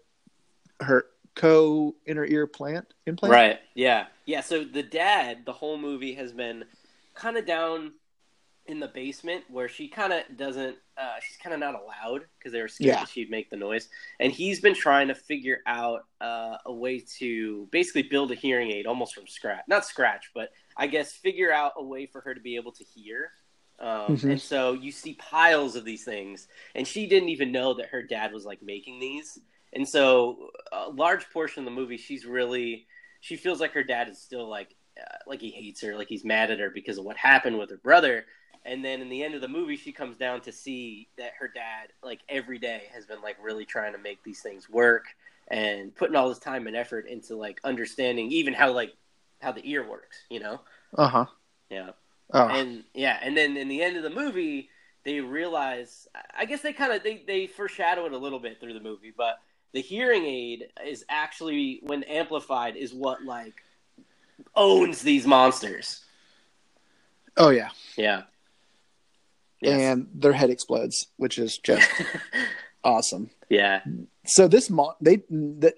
her 0.79 1.05
co 1.35 1.95
inner 2.05 2.25
ear 2.25 2.47
plant 2.47 2.93
implant. 3.05 3.33
Right. 3.33 3.59
Yeah. 3.73 4.05
Yeah. 4.25 4.41
So 4.41 4.63
the 4.63 4.83
dad, 4.83 5.45
the 5.45 5.53
whole 5.53 5.77
movie 5.77 6.13
has 6.13 6.31
been 6.31 6.65
kind 7.15 7.37
of 7.37 7.45
down 7.45 7.93
in 8.69 8.79
the 8.79 8.87
basement 8.87 9.43
where 9.49 9.67
she 9.67 9.87
kind 9.87 10.13
of 10.13 10.21
doesn't. 10.37 10.77
Uh, 10.97 11.15
she's 11.27 11.37
kind 11.37 11.53
of 11.53 11.59
not 11.59 11.73
allowed 11.75 12.25
because 12.37 12.53
they 12.53 12.61
were 12.61 12.67
scared 12.67 12.87
Yeah. 12.87 12.99
that 12.99 13.09
she'd 13.09 13.31
make 13.31 13.49
the 13.49 13.57
noise, 13.57 13.89
and 14.19 14.31
he's 14.31 14.59
been 14.61 14.75
trying 14.75 15.07
to 15.07 15.15
figure 15.15 15.59
out 15.65 16.05
uh, 16.21 16.57
a 16.65 16.73
way 16.73 16.99
to 17.17 17.67
basically 17.71 18.03
build 18.03 18.31
a 18.31 18.35
hearing 18.35 18.69
aid 18.71 18.85
almost 18.85 19.15
from 19.15 19.25
scratch. 19.27 19.63
Not 19.67 19.85
scratch, 19.85 20.29
but 20.35 20.51
I 20.77 20.87
guess 20.87 21.13
figure 21.13 21.51
out 21.51 21.73
a 21.77 21.83
way 21.83 22.05
for 22.05 22.21
her 22.21 22.33
to 22.33 22.41
be 22.41 22.55
able 22.57 22.71
to 22.73 22.83
hear. 22.83 23.31
Um, 23.79 24.15
Mhm. 24.17 24.31
And 24.31 24.41
so 24.41 24.73
you 24.73 24.91
see 24.91 25.13
piles 25.15 25.75
of 25.75 25.85
these 25.85 26.03
things, 26.03 26.47
and 26.75 26.87
she 26.87 27.07
didn't 27.07 27.29
even 27.29 27.51
know 27.51 27.73
that 27.75 27.87
her 27.87 28.03
dad 28.03 28.31
was 28.33 28.45
like 28.45 28.61
making 28.61 28.99
these. 28.99 29.39
And 29.73 29.87
so 29.87 30.51
a 30.71 30.89
large 30.89 31.29
portion 31.31 31.61
of 31.61 31.65
the 31.65 31.71
movie, 31.71 31.97
she's 31.97 32.25
really 32.25 32.87
she 33.21 33.35
feels 33.35 33.59
like 33.59 33.73
her 33.73 33.83
dad 33.83 34.07
is 34.09 34.17
still 34.21 34.47
like 34.47 34.75
uh, 34.99 35.17
like 35.27 35.39
he 35.41 35.49
hates 35.51 35.81
her, 35.81 35.95
like 35.95 36.09
he's 36.09 36.25
mad 36.25 36.51
at 36.51 36.59
her 36.59 36.69
because 36.69 36.97
of 36.97 37.05
what 37.05 37.15
happened 37.17 37.57
with 37.57 37.69
her 37.69 37.77
brother. 37.77 38.25
And 38.65 38.83
then 38.83 39.01
in 39.01 39.09
the 39.09 39.23
end 39.23 39.35
of 39.35 39.41
the 39.41 39.47
movie, 39.47 39.77
she 39.77 39.91
comes 39.91 40.17
down 40.17 40.41
to 40.41 40.51
see 40.51 41.07
that 41.17 41.33
her 41.39 41.47
dad, 41.47 41.89
like 42.03 42.19
every 42.27 42.59
day, 42.59 42.83
has 42.93 43.05
been 43.05 43.21
like 43.21 43.37
really 43.41 43.65
trying 43.65 43.93
to 43.93 43.99
make 43.99 44.23
these 44.23 44.41
things 44.41 44.69
work 44.69 45.05
and 45.47 45.95
putting 45.95 46.15
all 46.15 46.29
this 46.29 46.39
time 46.39 46.67
and 46.67 46.75
effort 46.75 47.07
into 47.07 47.35
like 47.35 47.59
understanding 47.63 48.31
even 48.31 48.53
how 48.53 48.71
like 48.71 48.93
how 49.41 49.51
the 49.51 49.67
ear 49.67 49.87
works, 49.87 50.17
you 50.29 50.39
know? 50.39 50.59
Uh 50.97 51.07
huh. 51.07 51.25
Yeah 51.69 51.91
Oh, 52.31 52.47
and 52.47 52.83
yeah, 52.93 53.17
and 53.21 53.35
then 53.35 53.57
in 53.57 53.67
the 53.67 53.81
end 53.81 53.97
of 53.97 54.03
the 54.03 54.09
movie, 54.09 54.69
they 55.03 55.19
realize. 55.19 56.07
I 56.37 56.45
guess 56.45 56.61
they 56.61 56.73
kind 56.73 56.93
of 56.93 57.03
they 57.03 57.23
they 57.25 57.47
foreshadow 57.47 58.05
it 58.05 58.13
a 58.13 58.17
little 58.17 58.39
bit 58.39 58.59
through 58.59 58.73
the 58.73 58.79
movie, 58.79 59.13
but 59.15 59.39
the 59.71 59.81
hearing 59.81 60.25
aid 60.25 60.67
is 60.85 61.05
actually 61.09 61.79
when 61.83 62.03
amplified 62.03 62.75
is 62.75 62.93
what 62.93 63.23
like 63.23 63.55
owns 64.55 65.01
these 65.01 65.25
monsters. 65.25 66.03
oh 67.37 67.49
yeah. 67.49 67.69
Yeah. 67.97 68.23
Yes. 69.61 69.79
And 69.81 70.07
their 70.13 70.33
head 70.33 70.49
explodes, 70.49 71.07
which 71.17 71.37
is 71.37 71.57
just 71.57 71.89
awesome. 72.83 73.29
yeah. 73.49 73.81
So 74.25 74.47
this 74.47 74.69
mon- 74.69 74.95
they 75.01 75.17
the 75.29 75.73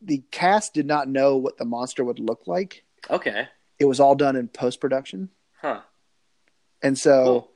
the 0.00 0.22
cast 0.30 0.74
did 0.74 0.86
not 0.86 1.08
know 1.08 1.36
what 1.36 1.58
the 1.58 1.64
monster 1.64 2.04
would 2.04 2.18
look 2.20 2.42
like. 2.46 2.84
Okay. 3.10 3.48
It 3.78 3.84
was 3.84 4.00
all 4.00 4.14
done 4.14 4.36
in 4.36 4.48
post 4.48 4.80
production, 4.80 5.28
Huh. 5.60 5.80
and 6.82 6.96
so. 6.98 7.24
Cool. 7.24 7.50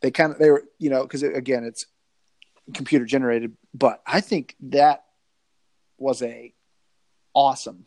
they 0.00 0.10
kind 0.10 0.32
of 0.32 0.38
they 0.38 0.50
were 0.50 0.64
you 0.78 0.90
know 0.90 1.02
because 1.02 1.22
again 1.22 1.64
it's 1.64 1.86
computer 2.74 3.04
generated 3.06 3.56
but 3.74 4.00
i 4.06 4.20
think 4.20 4.54
that 4.60 5.04
was 5.96 6.20
a 6.22 6.52
awesome 7.34 7.86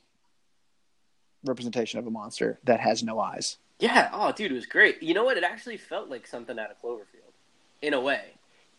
representation 1.46 2.00
of 2.00 2.08
a 2.08 2.10
monster 2.12 2.60
that 2.64 2.80
has 2.80 3.04
no 3.04 3.20
eyes 3.20 3.58
Yeah. 3.82 4.10
Oh, 4.14 4.32
dude, 4.32 4.52
it 4.52 4.56
was 4.56 4.66
great. 4.66 5.02
You 5.04 5.14
know 5.14 5.24
what? 5.24 5.38
It 5.38 5.44
actually 5.44 5.78
felt 5.78 6.10
like 6.10 6.26
something 6.28 6.58
out 6.58 6.72
of 6.72 6.82
Cloverfield, 6.82 7.34
in 7.82 7.94
a 7.94 8.00
way. 8.02 8.22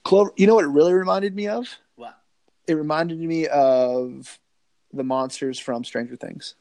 clover 0.04 0.32
you 0.36 0.46
know 0.46 0.54
what 0.54 0.64
it 0.64 0.68
really 0.68 0.92
reminded 0.94 1.34
me 1.34 1.48
of 1.48 1.68
What? 1.96 2.18
it 2.66 2.74
reminded 2.74 3.18
me 3.18 3.46
of 3.48 4.38
the 4.92 5.04
monsters 5.04 5.58
from 5.58 5.84
stranger 5.84 6.16
things 6.16 6.54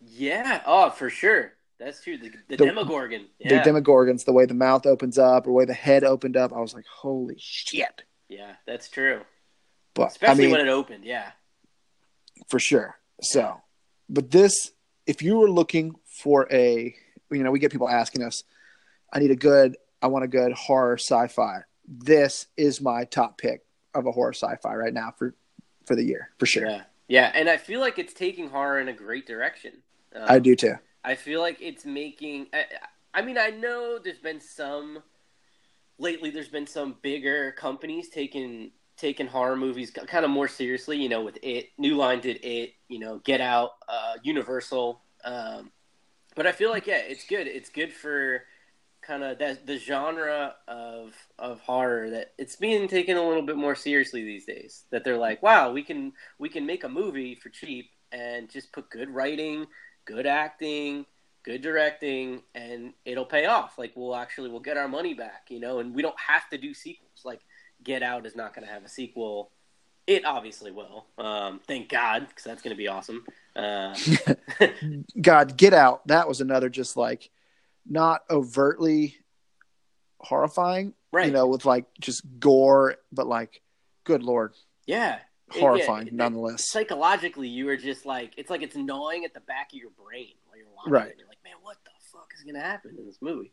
Yeah. 0.00 0.62
Oh, 0.66 0.90
for 0.90 1.10
sure. 1.10 1.52
That's 1.78 2.02
true. 2.02 2.16
The, 2.16 2.28
the, 2.48 2.56
The- 2.56 2.66
Demogorgon. 2.66 3.26
Yeah. 3.40 3.62
the 3.62 3.70
demogorgons 3.70 4.24
the 4.24 4.32
way 4.32 4.46
the 4.46 4.54
mouth 4.54 4.86
opens 4.86 5.18
up 5.18 5.44
or 5.46 5.50
the 5.50 5.52
way 5.52 5.64
the 5.64 5.74
head 5.74 6.04
opened 6.04 6.36
up 6.36 6.52
i 6.52 6.60
was 6.60 6.74
like 6.74 6.86
holy 6.86 7.36
shit 7.38 8.02
yeah, 8.28 8.52
that's 8.66 8.88
true. 8.88 9.20
but 9.94 10.08
Especially 10.12 10.44
i 10.44 10.46
mean 10.46 10.50
when 10.56 10.66
it 10.66 10.70
opened. 10.70 11.04
Yeah. 11.04 11.32
for 12.48 12.58
sure. 12.58 12.98
So, 13.20 13.60
but 14.08 14.30
this, 14.30 14.72
if 15.06 15.22
you 15.22 15.36
were 15.38 15.50
looking 15.50 15.94
for 16.22 16.48
a, 16.50 16.94
you 17.32 17.44
know, 17.44 17.50
we 17.50 17.58
get 17.58 17.72
people 17.72 17.88
asking 17.88 18.22
us, 18.22 18.44
I 19.12 19.18
need 19.18 19.30
a 19.30 19.36
good, 19.36 19.76
I 20.00 20.06
want 20.06 20.24
a 20.24 20.28
good 20.28 20.52
horror 20.52 20.94
sci-fi. 20.94 21.60
This 21.86 22.46
is 22.56 22.80
my 22.80 23.04
top 23.04 23.38
pick 23.38 23.64
of 23.94 24.06
a 24.06 24.12
horror 24.12 24.32
sci-fi 24.32 24.74
right 24.74 24.94
now 24.94 25.12
for 25.16 25.34
for 25.84 25.96
the 25.96 26.04
year 26.04 26.30
for 26.38 26.46
sure. 26.46 26.66
Yeah, 26.66 26.82
yeah, 27.08 27.32
and 27.34 27.48
I 27.48 27.56
feel 27.56 27.80
like 27.80 27.98
it's 27.98 28.14
taking 28.14 28.48
horror 28.48 28.78
in 28.78 28.88
a 28.88 28.92
great 28.92 29.26
direction. 29.26 29.82
Um, 30.14 30.24
I 30.28 30.38
do 30.38 30.54
too. 30.54 30.74
I 31.04 31.14
feel 31.14 31.40
like 31.40 31.60
it's 31.60 31.84
making. 31.84 32.46
I, 32.52 32.64
I 33.14 33.22
mean, 33.22 33.36
I 33.36 33.50
know 33.50 33.98
there's 33.98 34.18
been 34.18 34.40
some 34.40 35.02
lately. 35.98 36.30
There's 36.30 36.48
been 36.48 36.66
some 36.66 36.96
bigger 37.02 37.52
companies 37.52 38.08
taking 38.08 38.70
taking 38.96 39.26
horror 39.26 39.56
movies 39.56 39.90
kind 39.90 40.24
of 40.24 40.30
more 40.30 40.48
seriously. 40.48 41.02
You 41.02 41.08
know, 41.08 41.22
with 41.22 41.38
it, 41.42 41.70
New 41.78 41.96
Line 41.96 42.20
did 42.20 42.44
it. 42.44 42.74
You 42.88 43.00
know, 43.00 43.18
Get 43.18 43.40
Out, 43.40 43.72
uh, 43.88 44.14
Universal. 44.22 45.02
Um, 45.24 45.70
but 46.34 46.46
I 46.46 46.52
feel 46.52 46.70
like 46.70 46.86
yeah, 46.86 46.98
it's 46.98 47.26
good. 47.26 47.46
It's 47.46 47.70
good 47.70 47.92
for 47.92 48.44
kind 49.02 49.24
of 49.24 49.38
that 49.38 49.66
the 49.66 49.78
genre 49.78 50.54
of 50.68 51.14
of 51.38 51.60
horror 51.60 52.08
that 52.10 52.32
it's 52.38 52.56
being 52.56 52.86
taken 52.86 53.16
a 53.16 53.28
little 53.28 53.42
bit 53.42 53.56
more 53.56 53.74
seriously 53.74 54.24
these 54.24 54.44
days. 54.44 54.84
That 54.90 55.04
they're 55.04 55.18
like, 55.18 55.42
wow, 55.42 55.72
we 55.72 55.82
can 55.82 56.12
we 56.38 56.48
can 56.48 56.66
make 56.66 56.84
a 56.84 56.88
movie 56.88 57.34
for 57.34 57.48
cheap 57.48 57.90
and 58.12 58.48
just 58.48 58.72
put 58.72 58.90
good 58.90 59.10
writing, 59.10 59.66
good 60.04 60.26
acting, 60.26 61.06
good 61.42 61.62
directing, 61.62 62.42
and 62.54 62.92
it'll 63.04 63.24
pay 63.24 63.46
off. 63.46 63.78
Like 63.78 63.92
we'll 63.96 64.16
actually 64.16 64.50
we'll 64.50 64.60
get 64.60 64.76
our 64.76 64.88
money 64.88 65.14
back, 65.14 65.46
you 65.48 65.60
know, 65.60 65.80
and 65.80 65.94
we 65.94 66.02
don't 66.02 66.18
have 66.20 66.48
to 66.50 66.58
do 66.58 66.74
sequels. 66.74 67.22
Like 67.24 67.40
Get 67.82 68.02
Out 68.02 68.26
is 68.26 68.36
not 68.36 68.54
going 68.54 68.66
to 68.66 68.72
have 68.72 68.84
a 68.84 68.88
sequel. 68.88 69.50
It 70.06 70.24
obviously 70.24 70.70
will. 70.70 71.06
Um, 71.18 71.60
thank 71.66 71.88
God, 71.88 72.26
because 72.28 72.44
that's 72.44 72.62
going 72.62 72.74
to 72.74 72.78
be 72.78 72.88
awesome. 72.88 73.24
Uh, 73.54 73.94
God, 75.20 75.56
Get 75.56 75.74
Out. 75.74 76.06
That 76.08 76.26
was 76.28 76.40
another 76.40 76.68
just 76.68 76.96
like 76.96 77.30
not 77.88 78.22
overtly 78.30 79.16
horrifying, 80.20 80.94
right? 81.12 81.26
you 81.26 81.32
know, 81.32 81.46
with 81.46 81.64
like 81.64 81.86
just 82.00 82.22
gore, 82.38 82.96
but 83.12 83.26
like, 83.26 83.62
good 84.04 84.22
lord, 84.22 84.54
yeah. 84.86 85.16
It- 85.54 85.60
horrifying 85.60 86.06
yeah, 86.06 86.12
it- 86.12 86.16
nonetheless. 86.16 86.64
psychologically 86.66 87.48
you 87.48 87.66
were 87.66 87.76
just 87.76 88.06
like 88.06 88.32
it's 88.38 88.48
like 88.48 88.62
it's 88.62 88.74
gnawing 88.76 89.24
at 89.26 89.34
the 89.34 89.40
back 89.40 89.70
of 89.72 89.78
your 89.78 89.90
brain 89.90 90.32
while 90.46 90.56
you're 90.56 90.66
watching 90.74 90.92
Right. 90.92 91.08
it. 91.08 91.16
You're 91.18 91.28
like, 91.28 91.42
man, 91.44 91.52
what 91.60 91.76
the 91.84 91.90
fuck 92.10 92.28
is 92.34 92.42
gonna 92.44 92.64
happen 92.64 92.94
in 92.98 93.04
this 93.06 93.18
movie? 93.20 93.52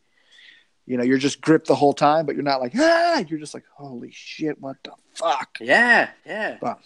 you 0.86 0.96
know, 0.96 1.04
you're 1.04 1.18
just 1.18 1.40
gripped 1.40 1.68
the 1.68 1.74
whole 1.74 1.92
time, 1.92 2.26
but 2.26 2.34
you're 2.34 2.42
not 2.42 2.60
like, 2.60 2.72
ah, 2.76 3.22
you're 3.28 3.38
just 3.38 3.54
like, 3.54 3.62
holy 3.76 4.10
shit, 4.12 4.60
what 4.60 4.76
the 4.82 4.90
fuck? 5.14 5.58
Yeah, 5.60 6.08
yeah. 6.26 6.56
Wow. 6.62 6.78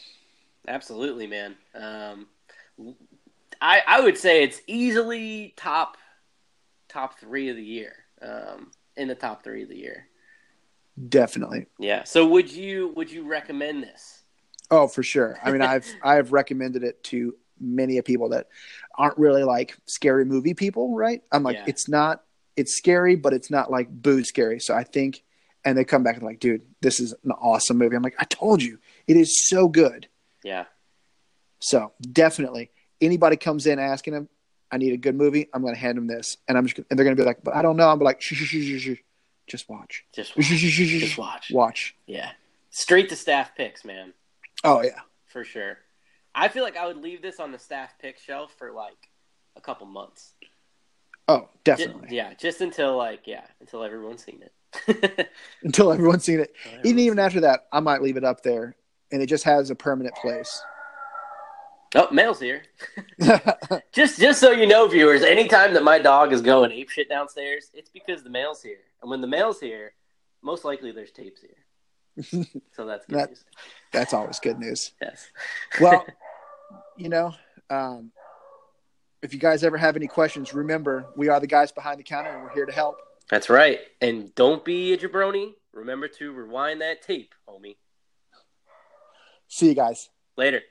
Absolutely, 0.66 1.26
man. 1.28 1.54
Um 1.74 2.26
I 3.60 3.82
I 3.86 4.00
would 4.00 4.18
say 4.18 4.42
it's 4.42 4.60
easily 4.66 5.54
top 5.56 5.96
top 6.88 7.18
three 7.18 7.48
of 7.48 7.56
the 7.56 7.64
year. 7.64 7.94
Um 8.22 8.70
in 8.96 9.08
the 9.08 9.14
top 9.14 9.42
three 9.42 9.62
of 9.62 9.68
the 9.68 9.76
year. 9.76 10.06
Definitely. 11.08 11.66
Yeah. 11.78 12.04
So 12.04 12.26
would 12.28 12.50
you 12.50 12.92
would 12.96 13.10
you 13.10 13.26
recommend 13.26 13.82
this? 13.82 14.22
Oh, 14.70 14.88
for 14.88 15.02
sure. 15.02 15.38
I 15.42 15.50
mean, 15.50 15.62
I've 15.62 15.86
I've 16.02 16.32
recommended 16.32 16.82
it 16.84 17.02
to 17.04 17.34
many 17.60 17.98
of 17.98 18.04
people 18.04 18.28
that 18.30 18.48
aren't 18.96 19.18
really 19.18 19.44
like 19.44 19.76
scary 19.86 20.24
movie 20.24 20.54
people, 20.54 20.94
right? 20.96 21.22
I'm 21.32 21.42
like, 21.42 21.56
Yeah. 21.56 21.64
it's 21.66 21.88
not 21.88 22.22
it's 22.56 22.76
scary, 22.76 23.16
but 23.16 23.32
it's 23.32 23.50
not 23.50 23.70
like 23.70 23.88
boo 23.90 24.22
scary. 24.22 24.60
So 24.60 24.74
I 24.74 24.84
think 24.84 25.22
and 25.64 25.76
they 25.76 25.84
come 25.84 26.02
back 26.02 26.16
and 26.16 26.24
like, 26.24 26.40
dude, 26.40 26.62
this 26.82 27.00
is 27.00 27.14
an 27.24 27.32
awesome 27.32 27.78
movie. 27.78 27.96
I'm 27.96 28.02
like, 28.02 28.16
I 28.18 28.24
told 28.24 28.62
you, 28.62 28.78
it 29.06 29.16
is 29.16 29.48
so 29.48 29.66
good. 29.66 30.08
Yeah. 30.42 30.66
So 31.64 31.92
definitely, 32.12 32.70
anybody 33.00 33.36
comes 33.38 33.66
in 33.66 33.78
asking 33.78 34.12
them, 34.12 34.28
I 34.70 34.76
need 34.76 34.92
a 34.92 34.98
good 34.98 35.14
movie. 35.14 35.48
I'm 35.54 35.62
going 35.62 35.72
to 35.72 35.80
hand 35.80 35.96
them 35.96 36.06
this, 36.06 36.36
and 36.46 36.58
I'm 36.58 36.66
just 36.66 36.76
and 36.90 36.98
they're 36.98 37.04
going 37.04 37.16
to 37.16 37.22
be 37.22 37.26
like, 37.26 37.42
but 37.42 37.56
I 37.56 37.62
don't 37.62 37.78
know. 37.78 37.88
I'm 37.88 37.98
like, 38.00 38.20
shh, 38.20 38.34
shh, 38.34 38.44
shh, 38.44 38.78
shh, 38.78 38.82
shh. 38.82 38.98
just 39.46 39.66
watch, 39.70 40.04
Just 40.14 40.36
watch. 40.36 40.46
Just 40.46 41.16
watch. 41.18 41.50
watch. 41.50 41.94
Yeah. 42.06 42.32
Straight 42.68 43.08
to 43.08 43.16
staff 43.16 43.54
picks, 43.56 43.82
man. 43.82 44.12
Oh 44.62 44.82
yeah, 44.82 45.00
For 45.24 45.42
sure. 45.42 45.78
I 46.34 46.48
feel 46.48 46.64
like 46.64 46.76
I 46.76 46.86
would 46.86 46.98
leave 46.98 47.22
this 47.22 47.40
on 47.40 47.50
the 47.50 47.58
staff 47.58 47.94
pick 47.98 48.18
shelf 48.18 48.52
for 48.58 48.70
like 48.70 49.08
a 49.56 49.60
couple 49.62 49.86
months. 49.86 50.34
Oh, 51.28 51.48
definitely. 51.64 52.08
yeah, 52.14 52.34
just 52.34 52.60
until 52.60 52.94
like 52.98 53.26
yeah, 53.26 53.44
until 53.60 53.82
everyone's 53.84 54.22
seen 54.22 54.42
it. 54.42 55.30
Until 55.62 55.92
everyone's 55.92 56.24
seen 56.24 56.40
it. 56.40 56.52
Until 56.64 56.80
Even 56.90 56.98
even 56.98 57.18
everyone's 57.18 57.18
after 57.20 57.40
that, 57.40 57.60
I 57.72 57.80
might 57.80 58.02
leave 58.02 58.16
it 58.18 58.24
up 58.24 58.42
there, 58.42 58.74
and 59.12 59.22
it 59.22 59.26
just 59.26 59.44
has 59.44 59.70
a 59.70 59.74
permanent 59.74 60.14
place. 60.16 60.60
Oh, 61.96 62.08
Mail's 62.10 62.40
here. 62.40 62.62
Just 63.92 64.18
just 64.18 64.40
so 64.40 64.50
you 64.50 64.66
know, 64.66 64.88
viewers, 64.88 65.22
anytime 65.22 65.74
that 65.74 65.84
my 65.84 65.98
dog 66.00 66.32
is 66.32 66.42
going 66.42 66.72
ape 66.72 66.90
shit 66.90 67.08
downstairs, 67.08 67.70
it's 67.72 67.88
because 67.90 68.24
the 68.24 68.30
mail's 68.30 68.60
here. 68.62 68.78
And 69.00 69.08
when 69.10 69.20
the 69.20 69.28
mail's 69.28 69.60
here, 69.60 69.92
most 70.42 70.64
likely 70.64 70.90
there's 70.90 71.12
tapes 71.12 71.40
here. 71.42 72.44
So 72.72 72.84
that's 72.86 73.06
good 73.06 73.18
That- 73.18 73.28
news. 73.30 73.44
That's 73.92 74.12
always 74.12 74.40
good 74.40 74.58
news. 74.58 74.92
Yes. 75.00 75.28
Well, 75.80 76.04
you 76.96 77.08
know, 77.08 77.32
um, 77.70 78.10
if 79.22 79.32
you 79.32 79.38
guys 79.38 79.62
ever 79.62 79.76
have 79.78 79.94
any 79.94 80.08
questions, 80.08 80.52
remember 80.52 81.06
we 81.16 81.28
are 81.28 81.38
the 81.38 81.46
guys 81.46 81.70
behind 81.70 82.00
the 82.00 82.04
counter, 82.04 82.30
and 82.30 82.42
we're 82.42 82.52
here 82.54 82.66
to 82.66 82.72
help. 82.72 82.96
That's 83.30 83.48
right. 83.48 83.78
And 84.00 84.34
don't 84.34 84.64
be 84.64 84.92
a 84.92 84.98
jabroni. 84.98 85.52
Remember 85.72 86.08
to 86.08 86.32
rewind 86.32 86.80
that 86.80 87.02
tape, 87.02 87.34
homie. 87.48 87.76
See 89.48 89.68
you 89.68 89.74
guys. 89.74 90.10
Later. 90.36 90.62